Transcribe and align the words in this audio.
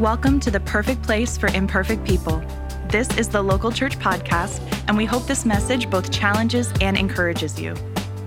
Welcome 0.00 0.40
to 0.40 0.50
the 0.50 0.58
perfect 0.58 1.04
place 1.04 1.38
for 1.38 1.46
imperfect 1.50 2.04
people. 2.04 2.42
This 2.88 3.16
is 3.16 3.28
the 3.28 3.40
Local 3.40 3.70
Church 3.70 3.96
Podcast, 3.96 4.60
and 4.88 4.96
we 4.96 5.04
hope 5.04 5.24
this 5.28 5.44
message 5.44 5.88
both 5.88 6.10
challenges 6.10 6.72
and 6.80 6.98
encourages 6.98 7.60
you. 7.60 7.76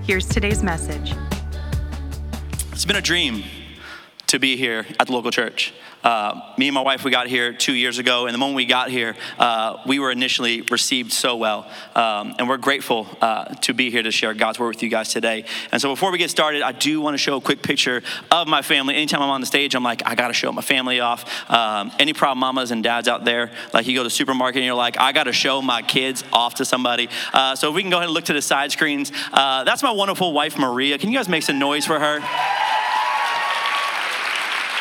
Here's 0.04 0.25
today's 0.25 0.64
message. 0.64 1.14
It's 2.71 2.86
been 2.86 2.95
a 2.95 3.02
dream 3.02 3.43
to 4.27 4.39
be 4.39 4.55
here 4.55 4.86
at 4.98 5.07
the 5.07 5.14
local 5.14 5.30
church. 5.30 5.73
Uh, 6.08 6.54
me 6.58 6.70
and 6.70 6.74
my 6.74 6.80
wife, 6.80 7.04
we 7.04 7.12
got 7.12 7.28
here 7.28 7.52
two 7.52 7.74
years 7.74 8.00
ago, 8.00 8.28
and 8.28 8.34
the 8.34 8.38
moment 8.38 8.56
we 8.56 8.66
got 8.66 8.89
here, 8.89 9.14
uh, 9.38 9.76
we 9.86 10.00
were 10.00 10.10
initially 10.10 10.62
received 10.71 11.12
so 11.12 11.36
well. 11.36 11.70
Um, 11.96 12.34
and 12.39 12.48
we're 12.48 12.56
grateful 12.56 13.06
uh, 13.20 13.54
to 13.56 13.74
be 13.74 13.92
here 13.92 14.02
to 14.02 14.10
share 14.10 14.34
God's 14.34 14.57
word 14.57 14.70
with 14.70 14.84
you 14.84 14.88
guys 14.88 15.12
today. 15.12 15.43
And 15.70 15.82
so 15.82 15.89
before 15.89 16.10
we 16.14 16.18
get 16.18 16.30
started, 16.30 16.62
I 16.62 16.71
do 16.71 17.02
want 17.02 17.16
to 17.16 17.18
show 17.18 17.36
a 17.36 17.42
quick 17.42 17.62
picture 17.62 18.04
of 18.32 18.48
my 18.48 18.62
family. 18.62 18.96
Anytime 18.96 19.21
I'm 19.21 19.30
on 19.30 19.42
the 19.42 19.48
stage, 19.48 19.75
I'm 19.75 19.84
like, 19.84 20.01
I 20.06 20.15
got 20.15 20.29
to 20.29 20.34
show 20.34 20.50
my 20.54 20.62
family 20.62 21.01
off. 21.01 21.25
Um, 21.51 21.92
any 22.00 22.14
proud 22.14 22.37
mamas 22.37 22.71
and 22.71 22.82
dads 22.82 23.10
out 23.10 23.26
there, 23.26 23.51
like 23.74 23.86
you 23.86 23.93
go 23.93 24.04
to 24.04 24.10
supermarket 24.10 24.60
and 24.60 24.65
you're 24.65 24.76
like, 24.76 24.98
I 24.98 25.12
got 25.12 25.26
to 25.26 25.34
show 25.34 25.62
my 25.62 25.82
kids 25.82 26.24
off 26.32 26.56
to 26.56 26.64
somebody. 26.64 27.10
Uh, 27.34 27.54
so 27.57 27.68
if 27.68 27.76
we 27.76 27.82
can 27.82 27.92
go 27.92 27.98
ahead 27.98 28.07
and 28.07 28.14
look 28.14 28.24
to 28.26 28.34
the 28.34 28.42
side 28.42 28.71
screens, 28.71 29.12
uh, 29.34 29.65
that's 29.65 29.84
my 29.84 29.92
wonderful 29.92 30.32
wife, 30.32 30.57
Maria. 30.57 30.98
Can 30.98 31.12
you 31.12 31.18
guys 31.18 31.28
make 31.28 31.43
some 31.43 31.60
noise 31.60 31.86
for 31.86 32.00
her? 32.00 32.77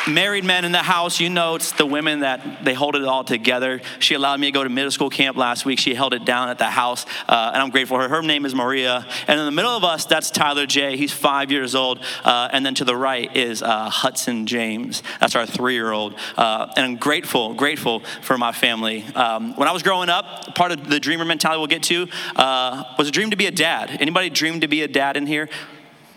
Married 0.07 0.43
men 0.43 0.65
in 0.65 0.71
the 0.71 0.79
house, 0.79 1.19
you 1.19 1.29
know 1.29 1.55
it's 1.55 1.71
the 1.73 1.85
women 1.85 2.21
that 2.21 2.63
they 2.63 2.73
hold 2.73 2.95
it 2.95 3.03
all 3.03 3.23
together. 3.23 3.81
She 3.99 4.13
allowed 4.13 4.39
me 4.39 4.47
to 4.47 4.51
go 4.51 4.63
to 4.63 4.69
middle 4.69 4.91
school 4.91 5.09
camp 5.09 5.37
last 5.37 5.65
week. 5.65 5.79
She 5.79 5.93
held 5.93 6.13
it 6.13 6.25
down 6.25 6.49
at 6.49 6.57
the 6.57 6.65
house, 6.65 7.05
uh, 7.27 7.51
and 7.53 7.61
I'm 7.61 7.69
grateful 7.69 7.97
her. 7.99 8.07
Her 8.07 8.21
name 8.21 8.45
is 8.45 8.55
Maria. 8.55 9.05
And 9.27 9.39
in 9.39 9.45
the 9.45 9.51
middle 9.51 9.71
of 9.71 9.83
us, 9.83 10.05
that's 10.05 10.31
Tyler 10.31 10.65
J. 10.65 10.97
He's 10.97 11.11
five 11.11 11.51
years 11.51 11.75
old. 11.75 11.99
Uh, 12.23 12.49
and 12.51 12.65
then 12.65 12.73
to 12.75 12.85
the 12.85 12.95
right 12.95 13.35
is 13.35 13.61
uh, 13.61 13.89
Hudson 13.89 14.47
James. 14.47 15.03
That's 15.19 15.35
our 15.35 15.45
three 15.45 15.73
year 15.73 15.91
old. 15.91 16.15
Uh, 16.35 16.71
and 16.75 16.85
I'm 16.85 16.95
grateful, 16.95 17.53
grateful 17.53 18.01
for 18.21 18.37
my 18.37 18.51
family. 18.51 19.03
Um, 19.15 19.55
when 19.55 19.67
I 19.67 19.71
was 19.71 19.83
growing 19.83 20.09
up, 20.09 20.55
part 20.55 20.71
of 20.71 20.89
the 20.89 20.99
dreamer 20.99 21.25
mentality 21.25 21.59
we'll 21.59 21.67
get 21.67 21.83
to 21.83 22.07
uh, 22.35 22.83
was 22.97 23.07
a 23.07 23.11
dream 23.11 23.31
to 23.31 23.37
be 23.37 23.47
a 23.47 23.51
dad. 23.51 23.89
Anybody 23.99 24.29
dream 24.29 24.61
to 24.61 24.67
be 24.67 24.81
a 24.83 24.87
dad 24.87 25.17
in 25.17 25.27
here? 25.27 25.49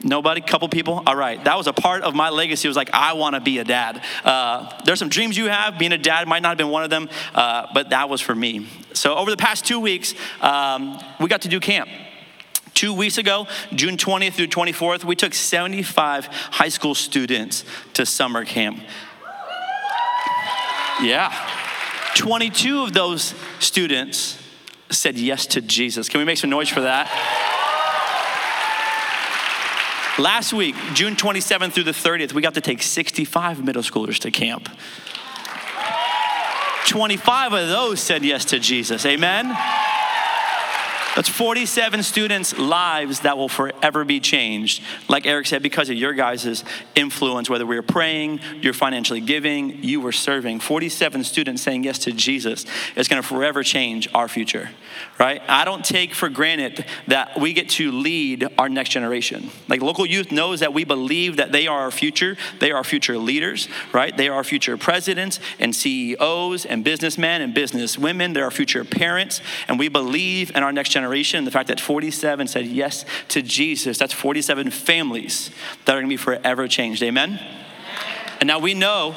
Nobody? 0.03 0.41
Couple 0.41 0.69
people? 0.69 1.03
All 1.06 1.17
right. 1.17 1.43
That 1.45 1.59
was 1.59 1.67
a 1.67 1.73
part 1.73 2.03
of 2.03 2.15
my 2.15 2.31
legacy. 2.31 2.67
It 2.67 2.70
was 2.70 2.77
like, 2.77 2.91
I 2.93 3.12
want 3.12 3.34
to 3.34 3.41
be 3.41 3.59
a 3.59 3.65
dad. 3.65 4.03
Uh, 4.25 4.81
there's 4.84 4.98
some 4.98 5.11
dreams 5.11 5.37
you 5.37 5.47
have. 5.47 5.79
Being 5.79 5.93
a 5.93 5.98
dad 5.98 6.27
might 6.27 6.41
not 6.41 6.51
have 6.51 6.59
been 6.59 6.70
one 6.70 6.84
of 6.84 6.91
them, 6.91 7.09
uh, 7.34 7.67
but 7.75 7.91
that 7.91 8.09
was 8.09 8.21
for 8.21 8.34
me. 8.34 8.67
So, 8.95 9.15
over 9.15 9.31
the 9.31 9.37
past 9.37 9.67
two 9.67 9.78
weeks, 9.78 10.15
um, 10.41 10.98
we 11.21 11.28
got 11.28 11.43
to 11.43 11.48
do 11.48 11.61
camp. 11.61 11.89
Two 12.73 12.95
weeks 12.95 13.19
ago, 13.19 13.47
June 13.75 13.97
20th 13.98 14.33
through 14.33 14.47
24th, 14.47 15.05
we 15.05 15.15
took 15.15 15.34
75 15.34 16.27
high 16.27 16.69
school 16.71 16.95
students 16.95 17.65
to 17.95 18.06
summer 18.06 18.45
camp. 18.45 18.81
Yeah. 21.03 21.31
22 22.17 22.84
of 22.84 22.93
those 22.93 23.34
students 23.59 24.39
said 24.91 25.17
yes 25.17 25.47
to 25.47 25.61
Jesus. 25.61 26.09
Can 26.09 26.19
we 26.19 26.25
make 26.25 26.39
some 26.39 26.51
noise 26.51 26.69
for 26.69 26.83
that? 26.83 27.09
Last 30.21 30.53
week, 30.53 30.75
June 30.93 31.17
27th 31.17 31.73
through 31.73 31.85
the 31.85 31.93
30th, 31.93 32.35
we 32.35 32.43
got 32.43 32.53
to 32.53 32.61
take 32.61 32.83
65 32.83 33.65
middle 33.65 33.81
schoolers 33.81 34.19
to 34.19 34.31
camp. 34.31 34.69
25 36.89 37.55
of 37.55 37.69
those 37.69 38.01
said 38.01 38.23
yes 38.23 38.45
to 38.47 38.59
Jesus. 38.59 39.07
Amen? 39.07 39.57
That's 41.16 41.28
47 41.28 42.05
students' 42.05 42.56
lives 42.56 43.20
that 43.20 43.36
will 43.36 43.48
forever 43.48 44.05
be 44.05 44.20
changed. 44.20 44.83
Like 45.08 45.27
Eric 45.27 45.47
said, 45.47 45.61
because 45.62 45.91
of 45.91 45.97
your 45.97 46.12
guys' 46.12 46.64
influence, 46.94 47.50
whether 47.50 47.66
we 47.66 47.75
were 47.75 47.83
praying, 47.83 48.41
you're 48.61 48.72
financially 48.72 49.20
giving, 49.20 49.83
you 49.83 50.00
were 50.00 50.12
serving. 50.12 50.61
47 50.61 51.25
students 51.25 51.62
saying 51.62 51.83
yes 51.84 51.98
to 52.00 52.12
Jesus 52.12 52.64
is 52.94 53.08
going 53.08 53.20
to 53.20 53.27
forever 53.27 53.64
change 53.64 54.08
our 54.14 54.28
future, 54.28 54.70
right? 55.19 55.43
I 55.49 55.65
don't 55.65 55.84
take 55.84 56.15
for 56.15 56.28
granted 56.28 56.84
that 57.09 57.41
we 57.41 57.54
get 57.54 57.70
to 57.70 57.91
lead 57.91 58.47
our 58.56 58.69
next 58.69 58.91
generation. 58.91 59.50
Like 59.69 59.82
local 59.82 60.06
youth 60.06 60.31
knows 60.31 60.60
that 60.60 60.72
we 60.72 60.84
believe 60.84 61.38
that 61.38 61.50
they 61.50 61.66
are 61.66 61.81
our 61.81 61.91
future. 61.91 62.37
They 62.60 62.70
are 62.70 62.76
our 62.76 62.84
future 62.84 63.19
leaders, 63.19 63.69
right? 63.93 64.16
They 64.16 64.28
are 64.28 64.34
our 64.37 64.44
future 64.44 64.76
presidents 64.76 65.41
and 65.59 65.75
CEOs 65.75 66.66
and 66.66 66.84
businessmen 66.84 67.43
and 67.43 67.53
businesswomen. 67.53 68.32
They're 68.32 68.44
our 68.44 68.50
future 68.53 68.84
parents, 68.84 69.41
and 69.66 69.76
we 69.78 69.88
believe 69.88 70.54
in 70.54 70.62
our 70.62 70.72
next 70.72 70.91
generation 70.91 71.00
generation, 71.00 71.44
the 71.44 71.50
fact 71.50 71.69
that 71.69 71.81
47 71.81 72.47
said 72.47 72.66
yes 72.66 73.05
to 73.28 73.43
Jesus, 73.43 73.99
that's 73.99 74.12
47 74.12 74.71
families 74.71 75.50
that 75.84 75.97
are 75.97 76.00
gonna 76.00 76.09
be 76.09 76.16
forever 76.16 76.69
changed. 76.69 77.03
Amen? 77.03 77.41
And 78.41 78.47
now 78.47 78.59
we 78.59 78.75
know 78.75 79.15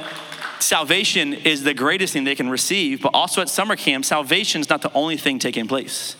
salvation 0.60 1.34
is 1.34 1.64
the 1.64 1.74
greatest 1.74 2.14
thing 2.14 2.24
they 2.24 2.36
can 2.36 2.50
receive, 2.50 3.02
but 3.02 3.14
also 3.14 3.42
at 3.42 3.50
summer 3.50 3.76
camp, 3.76 4.06
salvation 4.06 4.62
is 4.62 4.70
not 4.70 4.82
the 4.82 4.94
only 4.94 5.18
thing 5.18 5.40
taking 5.40 5.68
place, 5.68 6.16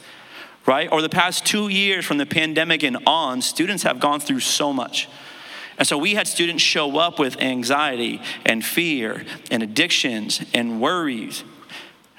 right? 0.66 0.90
Over 0.90 1.02
the 1.02 1.10
past 1.10 1.46
two 1.46 1.70
years 1.70 2.06
from 2.06 2.18
the 2.18 2.26
pandemic 2.26 2.84
and 2.84 2.98
on, 3.08 3.42
students 3.42 3.84
have 3.84 4.00
gone 4.00 4.20
through 4.20 4.42
so 4.42 4.74
much. 4.74 5.08
And 5.78 5.88
so 5.88 5.98
we 5.98 6.14
had 6.14 6.28
students 6.28 6.62
show 6.62 6.98
up 6.98 7.20
with 7.20 7.42
anxiety 7.42 8.22
and 8.46 8.64
fear 8.64 9.26
and 9.50 9.64
addictions 9.64 10.42
and 10.54 10.80
worries 10.80 11.44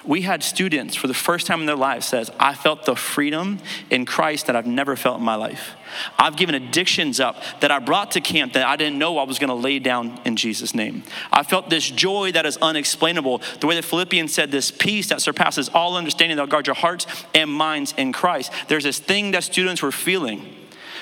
we 0.07 0.21
had 0.21 0.43
students 0.43 0.95
for 0.95 1.07
the 1.07 1.13
first 1.13 1.47
time 1.47 1.59
in 1.61 1.65
their 1.65 1.75
lives 1.75 2.05
says 2.05 2.29
i 2.39 2.53
felt 2.53 2.85
the 2.85 2.95
freedom 2.95 3.59
in 3.89 4.05
christ 4.05 4.47
that 4.47 4.55
i've 4.55 4.65
never 4.65 4.95
felt 4.95 5.19
in 5.19 5.23
my 5.23 5.35
life. 5.35 5.75
I've 6.19 6.35
given 6.35 6.55
addictions 6.55 7.19
up 7.19 7.41
that 7.61 7.71
i 7.71 7.79
brought 7.79 8.11
to 8.11 8.21
camp 8.21 8.53
that 8.53 8.65
i 8.65 8.75
didn't 8.75 8.99
know 8.99 9.17
i 9.17 9.23
was 9.23 9.39
going 9.39 9.49
to 9.49 9.55
lay 9.55 9.79
down 9.79 10.19
in 10.25 10.35
jesus 10.35 10.75
name. 10.75 11.03
I 11.31 11.43
felt 11.43 11.69
this 11.69 11.89
joy 11.89 12.31
that 12.33 12.45
is 12.45 12.57
unexplainable. 12.57 13.41
The 13.59 13.67
way 13.67 13.75
that 13.75 13.85
philippians 13.85 14.33
said 14.33 14.51
this 14.51 14.71
peace 14.71 15.09
that 15.09 15.21
surpasses 15.21 15.69
all 15.69 15.95
understanding 15.95 16.37
that 16.37 16.49
guard 16.49 16.67
your 16.67 16.75
hearts 16.75 17.05
and 17.33 17.49
minds 17.49 17.93
in 17.97 18.11
christ. 18.13 18.51
There's 18.67 18.83
this 18.83 18.99
thing 18.99 19.31
that 19.31 19.43
students 19.43 19.81
were 19.81 19.91
feeling. 19.91 20.55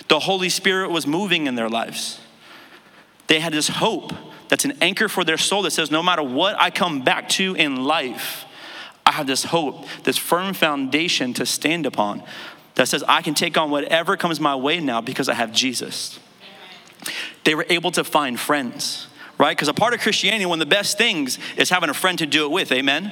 The 0.09 0.19
holy 0.19 0.49
spirit 0.49 0.91
was 0.91 1.07
moving 1.07 1.47
in 1.47 1.55
their 1.55 1.69
lives. 1.69 2.19
They 3.27 3.39
had 3.39 3.53
this 3.53 3.67
hope 3.67 4.11
that's 4.49 4.65
an 4.65 4.77
anchor 4.81 5.07
for 5.07 5.23
their 5.23 5.37
soul 5.37 5.63
that 5.63 5.71
says 5.71 5.89
no 5.89 6.03
matter 6.03 6.21
what 6.21 6.55
i 6.59 6.69
come 6.69 7.01
back 7.01 7.27
to 7.29 7.55
in 7.55 7.83
life 7.83 8.45
have 9.13 9.27
this 9.27 9.45
hope, 9.45 9.85
this 10.03 10.17
firm 10.17 10.53
foundation 10.53 11.33
to 11.33 11.45
stand 11.45 11.85
upon 11.85 12.23
that 12.75 12.87
says 12.87 13.03
I 13.07 13.21
can 13.21 13.33
take 13.33 13.57
on 13.57 13.69
whatever 13.69 14.17
comes 14.17 14.39
my 14.39 14.55
way 14.55 14.79
now 14.79 15.01
because 15.01 15.29
I 15.29 15.35
have 15.35 15.51
Jesus. 15.51 16.19
They 17.43 17.55
were 17.55 17.65
able 17.69 17.91
to 17.91 18.03
find 18.03 18.39
friends, 18.39 19.07
right? 19.37 19.55
Because 19.55 19.67
a 19.67 19.73
part 19.73 19.93
of 19.93 19.99
Christianity, 19.99 20.45
one 20.45 20.61
of 20.61 20.67
the 20.67 20.75
best 20.75 20.97
things 20.97 21.37
is 21.57 21.69
having 21.69 21.89
a 21.89 21.93
friend 21.93 22.17
to 22.19 22.25
do 22.25 22.45
it 22.45 22.51
with, 22.51 22.71
amen? 22.71 23.11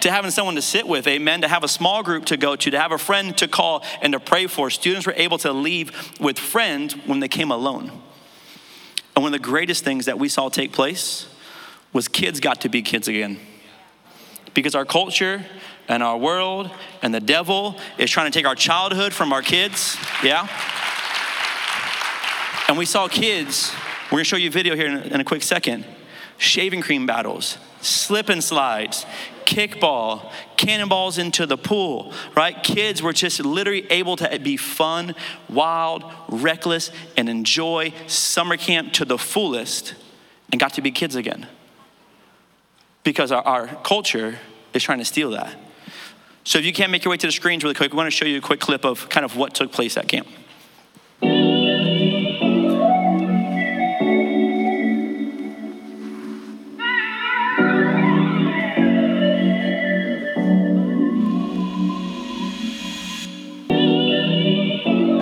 To 0.00 0.10
having 0.10 0.30
someone 0.30 0.54
to 0.56 0.62
sit 0.62 0.86
with, 0.86 1.06
amen? 1.06 1.40
To 1.42 1.48
have 1.48 1.64
a 1.64 1.68
small 1.68 2.02
group 2.02 2.26
to 2.26 2.36
go 2.36 2.56
to, 2.56 2.70
to 2.70 2.78
have 2.78 2.92
a 2.92 2.98
friend 2.98 3.36
to 3.38 3.48
call 3.48 3.84
and 4.02 4.12
to 4.12 4.20
pray 4.20 4.46
for. 4.46 4.70
Students 4.70 5.06
were 5.06 5.14
able 5.16 5.38
to 5.38 5.52
leave 5.52 6.20
with 6.20 6.38
friends 6.38 6.94
when 7.06 7.20
they 7.20 7.28
came 7.28 7.50
alone. 7.50 7.90
And 9.16 9.22
one 9.24 9.32
of 9.34 9.40
the 9.40 9.46
greatest 9.46 9.84
things 9.84 10.06
that 10.06 10.18
we 10.18 10.28
saw 10.28 10.48
take 10.48 10.72
place 10.72 11.26
was 11.92 12.06
kids 12.06 12.40
got 12.40 12.60
to 12.62 12.68
be 12.68 12.82
kids 12.82 13.08
again 13.08 13.40
because 14.58 14.74
our 14.74 14.84
culture 14.84 15.46
and 15.86 16.02
our 16.02 16.18
world 16.18 16.68
and 17.00 17.14
the 17.14 17.20
devil 17.20 17.78
is 17.96 18.10
trying 18.10 18.28
to 18.28 18.36
take 18.36 18.44
our 18.44 18.56
childhood 18.56 19.12
from 19.12 19.32
our 19.32 19.40
kids. 19.40 19.96
Yeah? 20.24 20.48
And 22.66 22.76
we 22.76 22.84
saw 22.84 23.06
kids, 23.06 23.72
we're 24.06 24.18
gonna 24.18 24.24
show 24.24 24.36
you 24.36 24.48
a 24.48 24.52
video 24.52 24.74
here 24.74 24.88
in 24.88 24.98
in 25.12 25.20
a 25.20 25.24
quick 25.24 25.44
second 25.44 25.84
shaving 26.38 26.80
cream 26.80 27.06
battles, 27.06 27.58
slip 27.80 28.28
and 28.28 28.42
slides, 28.42 29.06
kickball, 29.44 30.32
cannonballs 30.56 31.18
into 31.18 31.46
the 31.46 31.56
pool, 31.56 32.12
right? 32.36 32.60
Kids 32.64 33.00
were 33.00 33.12
just 33.12 33.44
literally 33.44 33.86
able 33.90 34.16
to 34.16 34.38
be 34.40 34.56
fun, 34.56 35.14
wild, 35.48 36.04
reckless, 36.28 36.90
and 37.16 37.28
enjoy 37.28 37.92
summer 38.08 38.56
camp 38.56 38.92
to 38.94 39.04
the 39.04 39.18
fullest 39.18 39.94
and 40.50 40.60
got 40.60 40.74
to 40.74 40.82
be 40.82 40.90
kids 40.90 41.14
again 41.14 41.46
because 43.04 43.32
our, 43.32 43.42
our 43.42 43.66
culture 43.82 44.38
is 44.74 44.82
trying 44.82 44.98
to 44.98 45.04
steal 45.04 45.30
that. 45.30 45.56
So 46.44 46.58
if 46.58 46.64
you 46.64 46.72
can't 46.72 46.90
make 46.90 47.04
your 47.04 47.10
way 47.10 47.18
to 47.18 47.26
the 47.26 47.32
screens 47.32 47.62
really 47.62 47.74
quick, 47.74 47.92
we 47.92 47.96
want 47.96 48.06
to 48.06 48.10
show 48.10 48.24
you 48.24 48.38
a 48.38 48.40
quick 48.40 48.60
clip 48.60 48.84
of 48.84 49.08
kind 49.10 49.24
of 49.24 49.36
what 49.36 49.54
took 49.54 49.70
place 49.70 49.96
at 49.96 50.08
camp. 50.08 50.26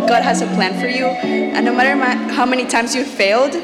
God 0.09 0.23
has 0.23 0.41
a 0.43 0.47
plan 0.55 0.81
for 0.81 0.87
you, 0.87 1.07
and 1.07 1.65
no 1.65 1.75
matter 1.75 1.97
how 2.33 2.47
many 2.47 2.67
times 2.67 2.95
you 2.95 3.05
failed, 3.05 3.55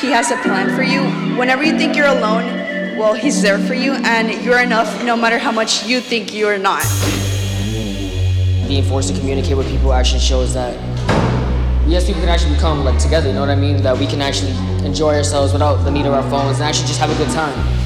He 0.00 0.10
has 0.10 0.30
a 0.30 0.36
plan 0.38 0.74
for 0.74 0.82
you. 0.82 1.02
Whenever 1.38 1.62
you 1.62 1.78
think 1.78 1.96
you're 1.96 2.08
alone, 2.08 2.59
well, 3.00 3.14
He's 3.14 3.40
there 3.40 3.58
for 3.58 3.72
you, 3.72 3.94
and 3.94 4.44
you're 4.44 4.60
enough 4.60 5.02
no 5.04 5.16
matter 5.16 5.38
how 5.38 5.50
much 5.50 5.86
you 5.86 6.00
think 6.00 6.34
you're 6.34 6.58
not. 6.58 6.84
Being 8.68 8.84
forced 8.84 9.08
to 9.12 9.18
communicate 9.18 9.56
with 9.56 9.66
people 9.68 9.94
actually 9.94 10.20
shows 10.20 10.52
that 10.52 10.74
yes, 11.88 12.06
people 12.06 12.20
can 12.20 12.28
actually 12.28 12.54
become 12.54 12.84
like 12.84 12.98
together, 12.98 13.28
you 13.28 13.34
know 13.34 13.40
what 13.40 13.48
I 13.48 13.56
mean? 13.56 13.82
That 13.82 13.98
we 13.98 14.06
can 14.06 14.20
actually 14.20 14.52
enjoy 14.84 15.16
ourselves 15.16 15.54
without 15.54 15.76
the 15.76 15.90
need 15.90 16.04
of 16.04 16.12
our 16.12 16.22
phones 16.30 16.60
and 16.60 16.68
actually 16.68 16.88
just 16.88 17.00
have 17.00 17.10
a 17.10 17.16
good 17.16 17.30
time. 17.30 17.79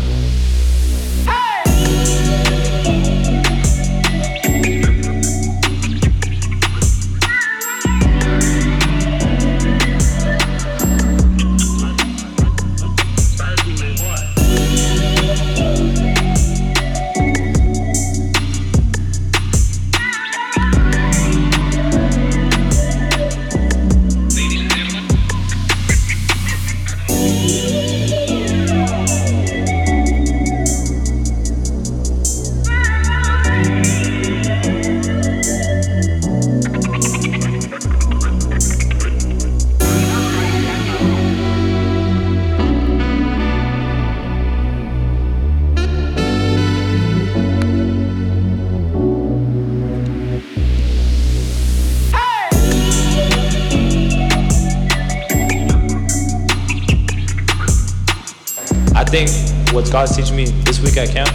Think 59.23 59.31
what 59.73 59.89
God's 59.93 60.17
teaching 60.17 60.35
me 60.35 60.47
this 60.67 60.81
week 60.81 60.97
at 60.97 61.09
camp 61.09 61.31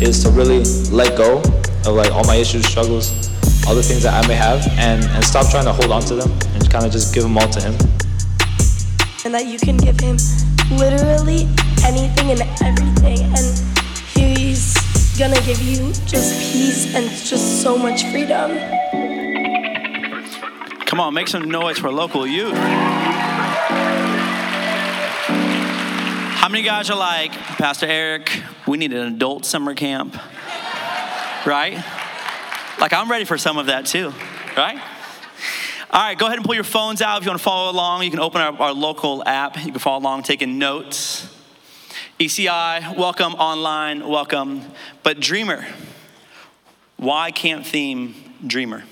is 0.00 0.22
to 0.22 0.30
really 0.30 0.62
let 0.94 1.18
go 1.18 1.38
of 1.84 1.96
like 1.96 2.12
all 2.12 2.22
my 2.24 2.36
issues, 2.36 2.64
struggles, 2.64 3.10
all 3.66 3.74
the 3.74 3.82
things 3.82 4.04
that 4.04 4.14
I 4.14 4.26
may 4.28 4.34
have, 4.34 4.64
and, 4.78 5.02
and 5.02 5.24
stop 5.24 5.50
trying 5.50 5.64
to 5.64 5.72
hold 5.72 5.90
on 5.90 6.02
to 6.02 6.14
them 6.14 6.30
and 6.54 6.70
kind 6.70 6.86
of 6.86 6.92
just 6.92 7.12
give 7.12 7.24
them 7.24 7.36
all 7.36 7.48
to 7.48 7.60
Him. 7.60 7.74
and 9.24 9.34
that 9.34 9.46
you 9.46 9.58
can 9.58 9.76
give 9.76 9.98
him 9.98 10.16
literally 10.78 11.48
anything 11.82 12.30
and 12.30 12.42
everything 12.62 13.18
and 13.34 13.46
he's 14.14 14.78
gonna 15.18 15.40
give 15.42 15.60
you 15.60 15.92
just 16.06 16.38
peace 16.38 16.94
and 16.94 17.10
just 17.10 17.62
so 17.62 17.76
much 17.76 18.04
freedom 18.12 18.50
Come 20.86 21.00
on, 21.00 21.14
make 21.14 21.26
some 21.26 21.50
noise 21.50 21.78
for 21.78 21.90
local 21.90 22.24
youth. 22.26 22.54
How 26.44 26.50
many 26.50 26.62
guys 26.62 26.90
are 26.90 26.98
like, 26.98 27.32
Pastor 27.32 27.86
Eric, 27.86 28.30
we 28.66 28.76
need 28.76 28.92
an 28.92 29.14
adult 29.14 29.46
summer 29.46 29.72
camp? 29.72 30.14
Right? 31.46 31.82
Like, 32.78 32.92
I'm 32.92 33.10
ready 33.10 33.24
for 33.24 33.38
some 33.38 33.56
of 33.56 33.64
that 33.68 33.86
too, 33.86 34.12
right? 34.54 34.78
All 35.90 36.02
right, 36.02 36.18
go 36.18 36.26
ahead 36.26 36.36
and 36.36 36.44
pull 36.44 36.54
your 36.54 36.62
phones 36.62 37.00
out 37.00 37.16
if 37.16 37.24
you 37.24 37.30
want 37.30 37.40
to 37.40 37.42
follow 37.42 37.72
along. 37.72 38.02
You 38.02 38.10
can 38.10 38.20
open 38.20 38.42
our, 38.42 38.52
our 38.60 38.72
local 38.74 39.26
app. 39.26 39.56
You 39.56 39.72
can 39.72 39.78
follow 39.78 40.00
along 40.00 40.24
taking 40.24 40.58
notes. 40.58 41.34
ECI, 42.20 42.94
welcome 42.94 43.32
online, 43.36 44.06
welcome. 44.06 44.70
But 45.02 45.20
Dreamer, 45.20 45.64
why 46.98 47.30
camp 47.30 47.64
theme 47.64 48.14
Dreamer? 48.46 48.84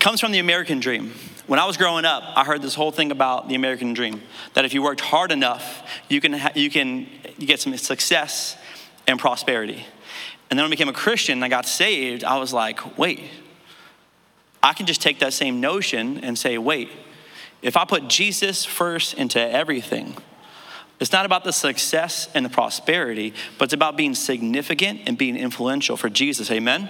Comes 0.00 0.20
from 0.20 0.32
the 0.32 0.38
American 0.38 0.80
dream. 0.80 1.12
When 1.46 1.60
I 1.60 1.66
was 1.66 1.76
growing 1.76 2.04
up, 2.04 2.24
I 2.34 2.44
heard 2.44 2.62
this 2.62 2.74
whole 2.74 2.90
thing 2.90 3.10
about 3.10 3.48
the 3.48 3.54
American 3.54 3.92
dream 3.92 4.22
that 4.54 4.64
if 4.64 4.72
you 4.72 4.82
worked 4.82 5.00
hard 5.00 5.30
enough, 5.30 5.88
you 6.08 6.20
can, 6.20 6.32
ha- 6.32 6.52
you 6.54 6.70
can 6.70 7.06
get 7.38 7.60
some 7.60 7.76
success 7.76 8.56
and 9.06 9.18
prosperity. 9.18 9.84
And 10.48 10.58
then 10.58 10.64
when 10.64 10.70
I 10.70 10.70
became 10.70 10.88
a 10.88 10.92
Christian 10.92 11.34
and 11.34 11.44
I 11.44 11.48
got 11.48 11.66
saved, 11.66 12.24
I 12.24 12.38
was 12.38 12.52
like, 12.52 12.98
wait, 12.98 13.20
I 14.62 14.72
can 14.72 14.86
just 14.86 15.02
take 15.02 15.20
that 15.20 15.32
same 15.32 15.60
notion 15.60 16.18
and 16.24 16.38
say, 16.38 16.58
wait, 16.58 16.90
if 17.62 17.76
I 17.76 17.84
put 17.84 18.08
Jesus 18.08 18.64
first 18.64 19.14
into 19.14 19.40
everything, 19.40 20.16
it's 20.98 21.12
not 21.12 21.26
about 21.26 21.44
the 21.44 21.52
success 21.52 22.28
and 22.34 22.44
the 22.44 22.50
prosperity, 22.50 23.34
but 23.58 23.64
it's 23.64 23.72
about 23.72 23.96
being 23.96 24.14
significant 24.14 25.00
and 25.06 25.16
being 25.16 25.36
influential 25.36 25.96
for 25.96 26.08
Jesus. 26.08 26.50
Amen? 26.50 26.88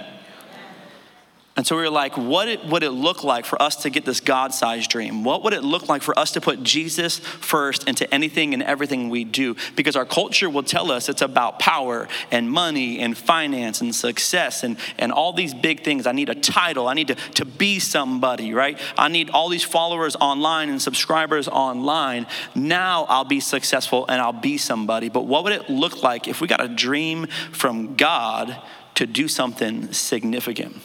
And 1.60 1.66
so 1.66 1.76
we 1.76 1.82
were 1.82 1.90
like, 1.90 2.16
what 2.16 2.48
it, 2.48 2.64
would 2.64 2.82
it 2.82 2.92
look 2.92 3.22
like 3.22 3.44
for 3.44 3.60
us 3.60 3.82
to 3.82 3.90
get 3.90 4.06
this 4.06 4.20
God 4.20 4.54
sized 4.54 4.88
dream? 4.88 5.24
What 5.24 5.44
would 5.44 5.52
it 5.52 5.62
look 5.62 5.90
like 5.90 6.00
for 6.00 6.18
us 6.18 6.30
to 6.30 6.40
put 6.40 6.62
Jesus 6.62 7.18
first 7.18 7.86
into 7.86 8.10
anything 8.14 8.54
and 8.54 8.62
everything 8.62 9.10
we 9.10 9.24
do? 9.24 9.54
Because 9.76 9.94
our 9.94 10.06
culture 10.06 10.48
will 10.48 10.62
tell 10.62 10.90
us 10.90 11.10
it's 11.10 11.20
about 11.20 11.58
power 11.58 12.08
and 12.30 12.50
money 12.50 12.98
and 13.00 13.14
finance 13.14 13.82
and 13.82 13.94
success 13.94 14.64
and, 14.64 14.78
and 14.96 15.12
all 15.12 15.34
these 15.34 15.52
big 15.52 15.84
things. 15.84 16.06
I 16.06 16.12
need 16.12 16.30
a 16.30 16.34
title. 16.34 16.88
I 16.88 16.94
need 16.94 17.08
to, 17.08 17.14
to 17.14 17.44
be 17.44 17.78
somebody, 17.78 18.54
right? 18.54 18.78
I 18.96 19.08
need 19.08 19.28
all 19.28 19.50
these 19.50 19.62
followers 19.62 20.16
online 20.18 20.70
and 20.70 20.80
subscribers 20.80 21.46
online. 21.46 22.26
Now 22.54 23.04
I'll 23.10 23.26
be 23.26 23.40
successful 23.40 24.06
and 24.08 24.22
I'll 24.22 24.32
be 24.32 24.56
somebody. 24.56 25.10
But 25.10 25.26
what 25.26 25.44
would 25.44 25.52
it 25.52 25.68
look 25.68 26.02
like 26.02 26.26
if 26.26 26.40
we 26.40 26.46
got 26.46 26.64
a 26.64 26.68
dream 26.68 27.26
from 27.52 27.96
God 27.96 28.62
to 28.94 29.06
do 29.06 29.28
something 29.28 29.92
significant? 29.92 30.80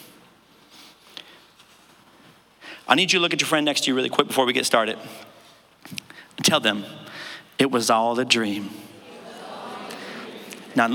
I 2.87 2.95
need 2.95 3.11
you 3.11 3.19
to 3.19 3.23
look 3.23 3.33
at 3.33 3.41
your 3.41 3.47
friend 3.47 3.65
next 3.65 3.81
to 3.81 3.91
you 3.91 3.95
really 3.95 4.09
quick 4.09 4.27
before 4.27 4.45
we 4.45 4.53
get 4.53 4.65
started. 4.65 4.97
Tell 6.43 6.59
them, 6.59 6.85
it 7.57 7.71
was 7.71 7.89
all 7.89 8.19
a 8.19 8.25
dream. 8.25 8.69
Now, 10.75 10.87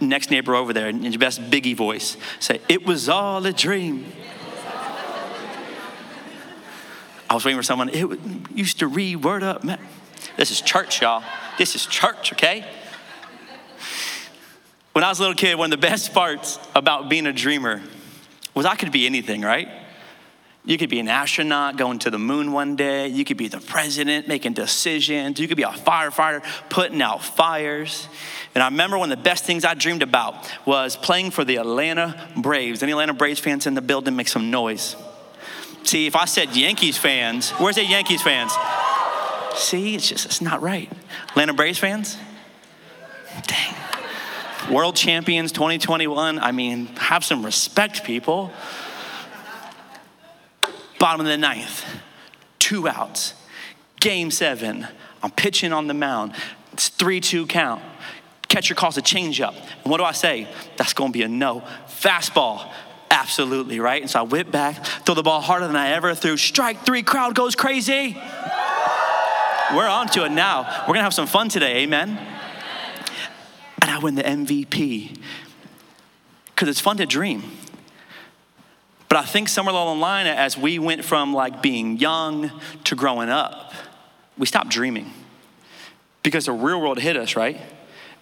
next 0.00 0.30
neighbor 0.30 0.54
over 0.54 0.72
there, 0.72 0.88
in 0.88 1.02
your 1.02 1.18
best 1.18 1.42
biggie 1.50 1.76
voice, 1.76 2.16
say, 2.40 2.60
It 2.68 2.86
was 2.86 3.08
all 3.08 3.44
a 3.44 3.52
dream. 3.52 4.06
I 7.30 7.34
was 7.34 7.44
waiting 7.44 7.58
for 7.58 7.62
someone, 7.62 7.90
it 7.90 8.18
used 8.54 8.78
to 8.78 8.86
read 8.86 9.22
word 9.22 9.42
up. 9.42 9.62
Man. 9.62 9.78
This 10.38 10.50
is 10.50 10.60
church, 10.60 11.02
y'all. 11.02 11.22
This 11.58 11.74
is 11.74 11.84
church, 11.84 12.32
okay? 12.32 12.64
When 14.92 15.04
I 15.04 15.10
was 15.10 15.18
a 15.18 15.22
little 15.22 15.34
kid, 15.34 15.58
one 15.58 15.72
of 15.72 15.80
the 15.80 15.86
best 15.86 16.14
parts 16.14 16.58
about 16.74 17.08
being 17.08 17.26
a 17.26 17.32
dreamer 17.32 17.82
was 18.54 18.64
I 18.64 18.76
could 18.76 18.92
be 18.92 19.04
anything, 19.04 19.42
right? 19.42 19.68
You 20.68 20.76
could 20.76 20.90
be 20.90 21.00
an 21.00 21.08
astronaut 21.08 21.78
going 21.78 21.98
to 22.00 22.10
the 22.10 22.18
moon 22.18 22.52
one 22.52 22.76
day. 22.76 23.08
You 23.08 23.24
could 23.24 23.38
be 23.38 23.48
the 23.48 23.58
president 23.58 24.28
making 24.28 24.52
decisions. 24.52 25.40
You 25.40 25.48
could 25.48 25.56
be 25.56 25.62
a 25.62 25.68
firefighter 25.68 26.44
putting 26.68 27.00
out 27.00 27.24
fires. 27.24 28.06
And 28.54 28.62
I 28.62 28.68
remember 28.68 28.98
one 28.98 29.10
of 29.10 29.16
the 29.16 29.24
best 29.24 29.44
things 29.44 29.64
I 29.64 29.72
dreamed 29.72 30.02
about 30.02 30.36
was 30.66 30.94
playing 30.94 31.30
for 31.30 31.42
the 31.42 31.56
Atlanta 31.56 32.28
Braves. 32.36 32.82
Any 32.82 32.92
Atlanta 32.92 33.14
Braves 33.14 33.40
fans 33.40 33.66
in 33.66 33.72
the 33.72 33.80
building 33.80 34.14
make 34.14 34.28
some 34.28 34.50
noise? 34.50 34.94
See, 35.84 36.06
if 36.06 36.14
I 36.14 36.26
said 36.26 36.54
Yankees 36.54 36.98
fans, 36.98 37.48
where's 37.52 37.76
the 37.76 37.86
Yankees 37.86 38.20
fans? 38.20 38.52
See, 39.54 39.94
it's 39.94 40.06
just, 40.06 40.26
it's 40.26 40.42
not 40.42 40.60
right. 40.60 40.92
Atlanta 41.30 41.54
Braves 41.54 41.78
fans? 41.78 42.18
Dang. 43.46 43.74
World 44.70 44.96
champions 44.96 45.50
2021. 45.50 46.38
I 46.38 46.52
mean, 46.52 46.88
have 46.96 47.24
some 47.24 47.42
respect, 47.42 48.04
people. 48.04 48.52
Bottom 50.98 51.20
of 51.20 51.26
the 51.26 51.36
ninth, 51.36 51.84
two 52.58 52.88
outs, 52.88 53.34
game 54.00 54.30
seven. 54.30 54.86
I'm 55.22 55.30
pitching 55.30 55.72
on 55.72 55.86
the 55.86 55.94
mound. 55.94 56.34
It's 56.72 56.88
3 56.88 57.20
2 57.20 57.46
count. 57.46 57.82
Catcher 58.48 58.74
calls 58.74 58.96
a 58.96 59.02
changeup. 59.02 59.54
And 59.54 59.90
what 59.90 59.98
do 59.98 60.04
I 60.04 60.12
say? 60.12 60.48
That's 60.76 60.92
going 60.92 61.12
to 61.12 61.18
be 61.18 61.22
a 61.22 61.28
no. 61.28 61.62
Fastball. 61.88 62.70
Absolutely, 63.10 63.80
right? 63.80 64.00
And 64.00 64.10
so 64.10 64.20
I 64.20 64.22
whip 64.22 64.50
back, 64.50 64.84
throw 65.04 65.14
the 65.14 65.22
ball 65.22 65.40
harder 65.40 65.66
than 65.66 65.76
I 65.76 65.90
ever 65.90 66.14
threw. 66.14 66.36
Strike 66.36 66.84
three, 66.84 67.02
crowd 67.02 67.34
goes 67.34 67.54
crazy. 67.54 68.16
We're 69.74 69.88
on 69.88 70.08
to 70.08 70.24
it 70.24 70.30
now. 70.30 70.62
We're 70.82 70.94
going 70.94 70.98
to 70.98 71.02
have 71.02 71.14
some 71.14 71.26
fun 71.26 71.48
today, 71.48 71.78
amen? 71.78 72.18
And 73.82 73.90
I 73.90 73.98
win 73.98 74.14
the 74.14 74.22
MVP 74.22 75.18
because 76.46 76.68
it's 76.68 76.80
fun 76.80 76.96
to 76.98 77.06
dream. 77.06 77.42
But 79.08 79.16
I 79.16 79.24
think 79.24 79.48
somewhere 79.48 79.74
along 79.74 79.98
the 79.98 80.02
line, 80.02 80.26
as 80.26 80.56
we 80.56 80.78
went 80.78 81.04
from 81.04 81.32
like 81.32 81.62
being 81.62 81.96
young 81.96 82.50
to 82.84 82.94
growing 82.94 83.30
up, 83.30 83.72
we 84.36 84.46
stopped 84.46 84.70
dreaming 84.70 85.12
because 86.22 86.46
the 86.46 86.52
real 86.52 86.80
world 86.80 86.98
hit 86.98 87.16
us, 87.16 87.34
right? 87.34 87.58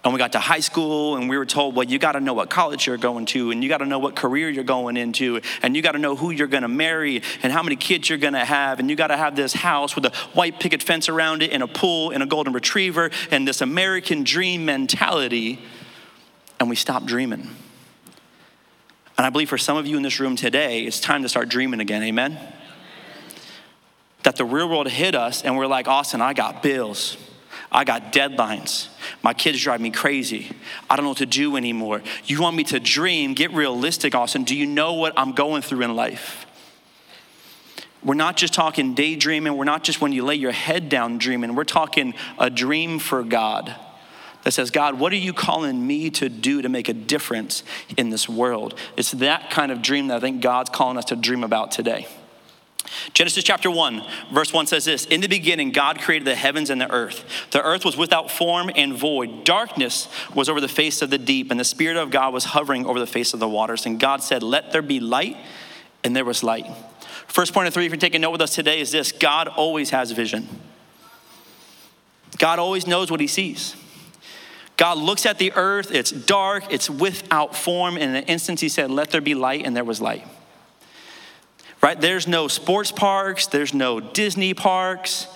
And 0.03 0.13
we 0.13 0.19
got 0.19 0.31
to 0.33 0.39
high 0.39 0.61
school 0.61 1.17
and 1.17 1.29
we 1.29 1.37
were 1.37 1.45
told, 1.45 1.75
well, 1.75 1.85
you 1.85 1.99
got 1.99 2.13
to 2.13 2.21
know 2.21 2.33
what 2.33 2.49
college 2.49 2.87
you're 2.87 2.95
going 2.95 3.25
to, 3.27 3.51
and 3.51 3.61
you 3.61 3.67
got 3.67 3.79
to 3.79 3.85
know 3.85 3.99
what 3.99 4.15
career 4.15 4.49
you're 4.49 4.63
going 4.63 4.95
into, 4.95 5.41
and 5.61 5.75
you 5.75 5.81
got 5.81 5.91
to 5.93 5.99
know 5.99 6.15
who 6.15 6.31
you're 6.31 6.47
going 6.47 6.61
to 6.61 6.69
marry, 6.69 7.21
and 7.43 7.51
how 7.51 7.61
many 7.61 7.75
kids 7.75 8.07
you're 8.07 8.17
going 8.17 8.33
to 8.33 8.45
have, 8.45 8.79
and 8.79 8.89
you 8.89 8.95
got 8.95 9.07
to 9.07 9.17
have 9.17 9.35
this 9.35 9.51
house 9.51 9.95
with 9.95 10.05
a 10.05 10.11
white 10.33 10.61
picket 10.61 10.81
fence 10.81 11.09
around 11.09 11.43
it, 11.43 11.51
and 11.51 11.61
a 11.61 11.67
pool, 11.67 12.11
and 12.11 12.23
a 12.23 12.25
golden 12.25 12.53
retriever, 12.53 13.09
and 13.31 13.45
this 13.45 13.59
American 13.59 14.23
dream 14.23 14.63
mentality. 14.63 15.59
And 16.59 16.69
we 16.69 16.77
stopped 16.77 17.07
dreaming. 17.07 17.49
And 19.17 19.25
I 19.25 19.29
believe 19.29 19.49
for 19.49 19.57
some 19.57 19.77
of 19.77 19.87
you 19.87 19.97
in 19.97 20.03
this 20.03 20.19
room 20.19 20.35
today, 20.35 20.83
it's 20.83 20.99
time 20.99 21.23
to 21.23 21.29
start 21.29 21.49
dreaming 21.49 21.79
again. 21.79 22.03
Amen? 22.03 22.37
That 24.23 24.35
the 24.35 24.45
real 24.45 24.69
world 24.69 24.87
hit 24.87 25.15
us 25.15 25.41
and 25.41 25.57
we're 25.57 25.67
like, 25.67 25.87
Austin, 25.87 26.21
I 26.21 26.33
got 26.33 26.61
bills. 26.61 27.17
I 27.71 27.83
got 27.83 28.13
deadlines. 28.13 28.87
My 29.23 29.33
kids 29.33 29.61
drive 29.61 29.81
me 29.81 29.89
crazy. 29.89 30.51
I 30.89 30.95
don't 30.95 31.03
know 31.03 31.09
what 31.09 31.17
to 31.17 31.25
do 31.25 31.57
anymore. 31.57 32.01
You 32.25 32.41
want 32.41 32.55
me 32.55 32.63
to 32.65 32.79
dream? 32.79 33.33
Get 33.33 33.51
realistic, 33.53 34.13
Austin. 34.15 34.43
Do 34.43 34.55
you 34.55 34.65
know 34.65 34.93
what 34.93 35.13
I'm 35.17 35.33
going 35.33 35.63
through 35.63 35.81
in 35.81 35.95
life? 35.95 36.45
We're 38.03 38.13
not 38.13 38.37
just 38.37 38.53
talking 38.53 38.93
daydreaming. 38.93 39.57
We're 39.57 39.65
not 39.65 39.83
just 39.83 39.99
when 39.99 40.11
you 40.13 40.23
lay 40.23 40.35
your 40.35 40.51
head 40.51 40.87
down 40.87 41.17
dreaming. 41.17 41.55
We're 41.55 41.63
talking 41.63 42.13
a 42.37 42.49
dream 42.49 42.99
for 42.99 43.23
God 43.23 43.75
that 44.47 44.53
says, 44.53 44.71
God, 44.71 44.97
what 44.97 45.11
are 45.11 45.17
you 45.17 45.33
calling 45.33 45.85
me 45.85 46.09
to 46.11 46.29
do 46.29 46.61
to 46.61 46.69
make 46.69 46.87
a 46.87 46.93
difference 46.93 47.63
in 47.97 48.11
this 48.11 48.29
world? 48.29 48.79
It's 48.95 49.11
that 49.11 49.49
kind 49.49 49.73
of 49.73 49.81
dream 49.81 50.07
that 50.07 50.15
I 50.15 50.19
think 50.21 50.41
God's 50.41 50.69
calling 50.69 50.95
us 50.95 51.03
to 51.05 51.17
dream 51.17 51.43
about 51.43 51.73
today. 51.73 52.07
Genesis 53.11 53.43
chapter 53.43 53.69
1, 53.69 54.01
verse 54.31 54.53
1 54.53 54.67
says 54.67 54.85
this 54.85 55.03
In 55.07 55.19
the 55.19 55.27
beginning, 55.27 55.71
God 55.71 55.99
created 55.99 56.25
the 56.25 56.35
heavens 56.35 56.69
and 56.69 56.79
the 56.79 56.89
earth. 56.89 57.25
The 57.51 57.61
earth 57.61 57.83
was 57.83 57.97
without 57.97 58.31
form 58.31 58.71
and 58.73 58.93
void. 58.93 59.43
Darkness 59.43 60.07
was 60.33 60.47
over 60.47 60.61
the 60.61 60.69
face 60.69 61.01
of 61.01 61.09
the 61.09 61.17
deep, 61.17 61.51
and 61.51 61.59
the 61.59 61.65
Spirit 61.65 61.97
of 61.97 62.09
God 62.09 62.33
was 62.33 62.45
hovering 62.45 62.85
over 62.85 63.01
the 63.01 63.05
face 63.05 63.33
of 63.33 63.41
the 63.41 63.49
waters. 63.49 63.85
And 63.85 63.99
God 63.99 64.23
said, 64.23 64.43
Let 64.43 64.71
there 64.71 64.81
be 64.81 65.01
light, 65.01 65.35
and 66.05 66.15
there 66.15 66.23
was 66.23 66.41
light. 66.41 66.67
First 67.27 67.53
point 67.53 67.67
of 67.67 67.73
three, 67.73 67.85
if 67.85 67.91
you're 67.91 67.99
taking 67.99 68.21
note 68.21 68.31
with 68.31 68.41
us 68.41 68.55
today, 68.55 68.79
is 68.79 68.93
this 68.93 69.11
God 69.11 69.49
always 69.49 69.89
has 69.89 70.13
vision. 70.13 70.47
God 72.37 72.59
always 72.59 72.87
knows 72.87 73.11
what 73.11 73.19
he 73.19 73.27
sees. 73.27 73.75
God 74.77 74.97
looks 74.99 75.25
at 75.25 75.39
the 75.39 75.51
earth, 75.53 75.91
it's 75.91 76.11
dark, 76.11 76.71
it's 76.71 76.89
without 76.89 77.55
form. 77.55 77.97
In 77.97 78.15
an 78.15 78.23
instant, 78.25 78.59
he 78.59 78.69
said, 78.69 78.91
Let 78.91 79.09
there 79.09 79.21
be 79.21 79.33
light, 79.33 79.65
and 79.65 79.75
there 79.75 79.83
was 79.83 79.99
light 79.99 80.25
right? 81.81 81.99
There's 81.99 82.27
no 82.27 82.47
sports 82.47 82.91
parks, 82.91 83.47
there's 83.47 83.73
no 83.73 83.99
Disney 83.99 84.53
parks, 84.53 85.27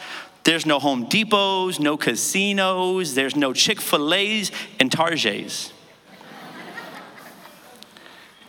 there's 0.43 0.65
no 0.65 0.79
Home 0.79 1.07
Depots, 1.07 1.79
no 1.79 1.98
casinos, 1.98 3.13
there's 3.15 3.36
no 3.36 3.53
Chick 3.53 3.79
fil 3.79 4.13
A's 4.13 4.51
and 4.79 4.91
Targets. 4.91 5.71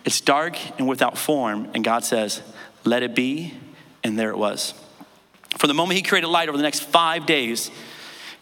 it's 0.05 0.21
dark 0.21 0.59
and 0.79 0.89
without 0.89 1.19
form, 1.19 1.69
and 1.75 1.85
God 1.85 2.05
says, 2.05 2.43
Let 2.85 3.03
it 3.03 3.15
be, 3.15 3.55
and 4.03 4.19
there 4.19 4.31
it 4.31 4.39
was. 4.39 4.75
For 5.59 5.67
the 5.67 5.75
moment 5.75 5.97
He 5.97 6.03
created 6.03 6.29
light 6.29 6.49
over 6.49 6.57
the 6.57 6.65
next 6.65 6.81
five 6.81 7.27
days, 7.27 7.71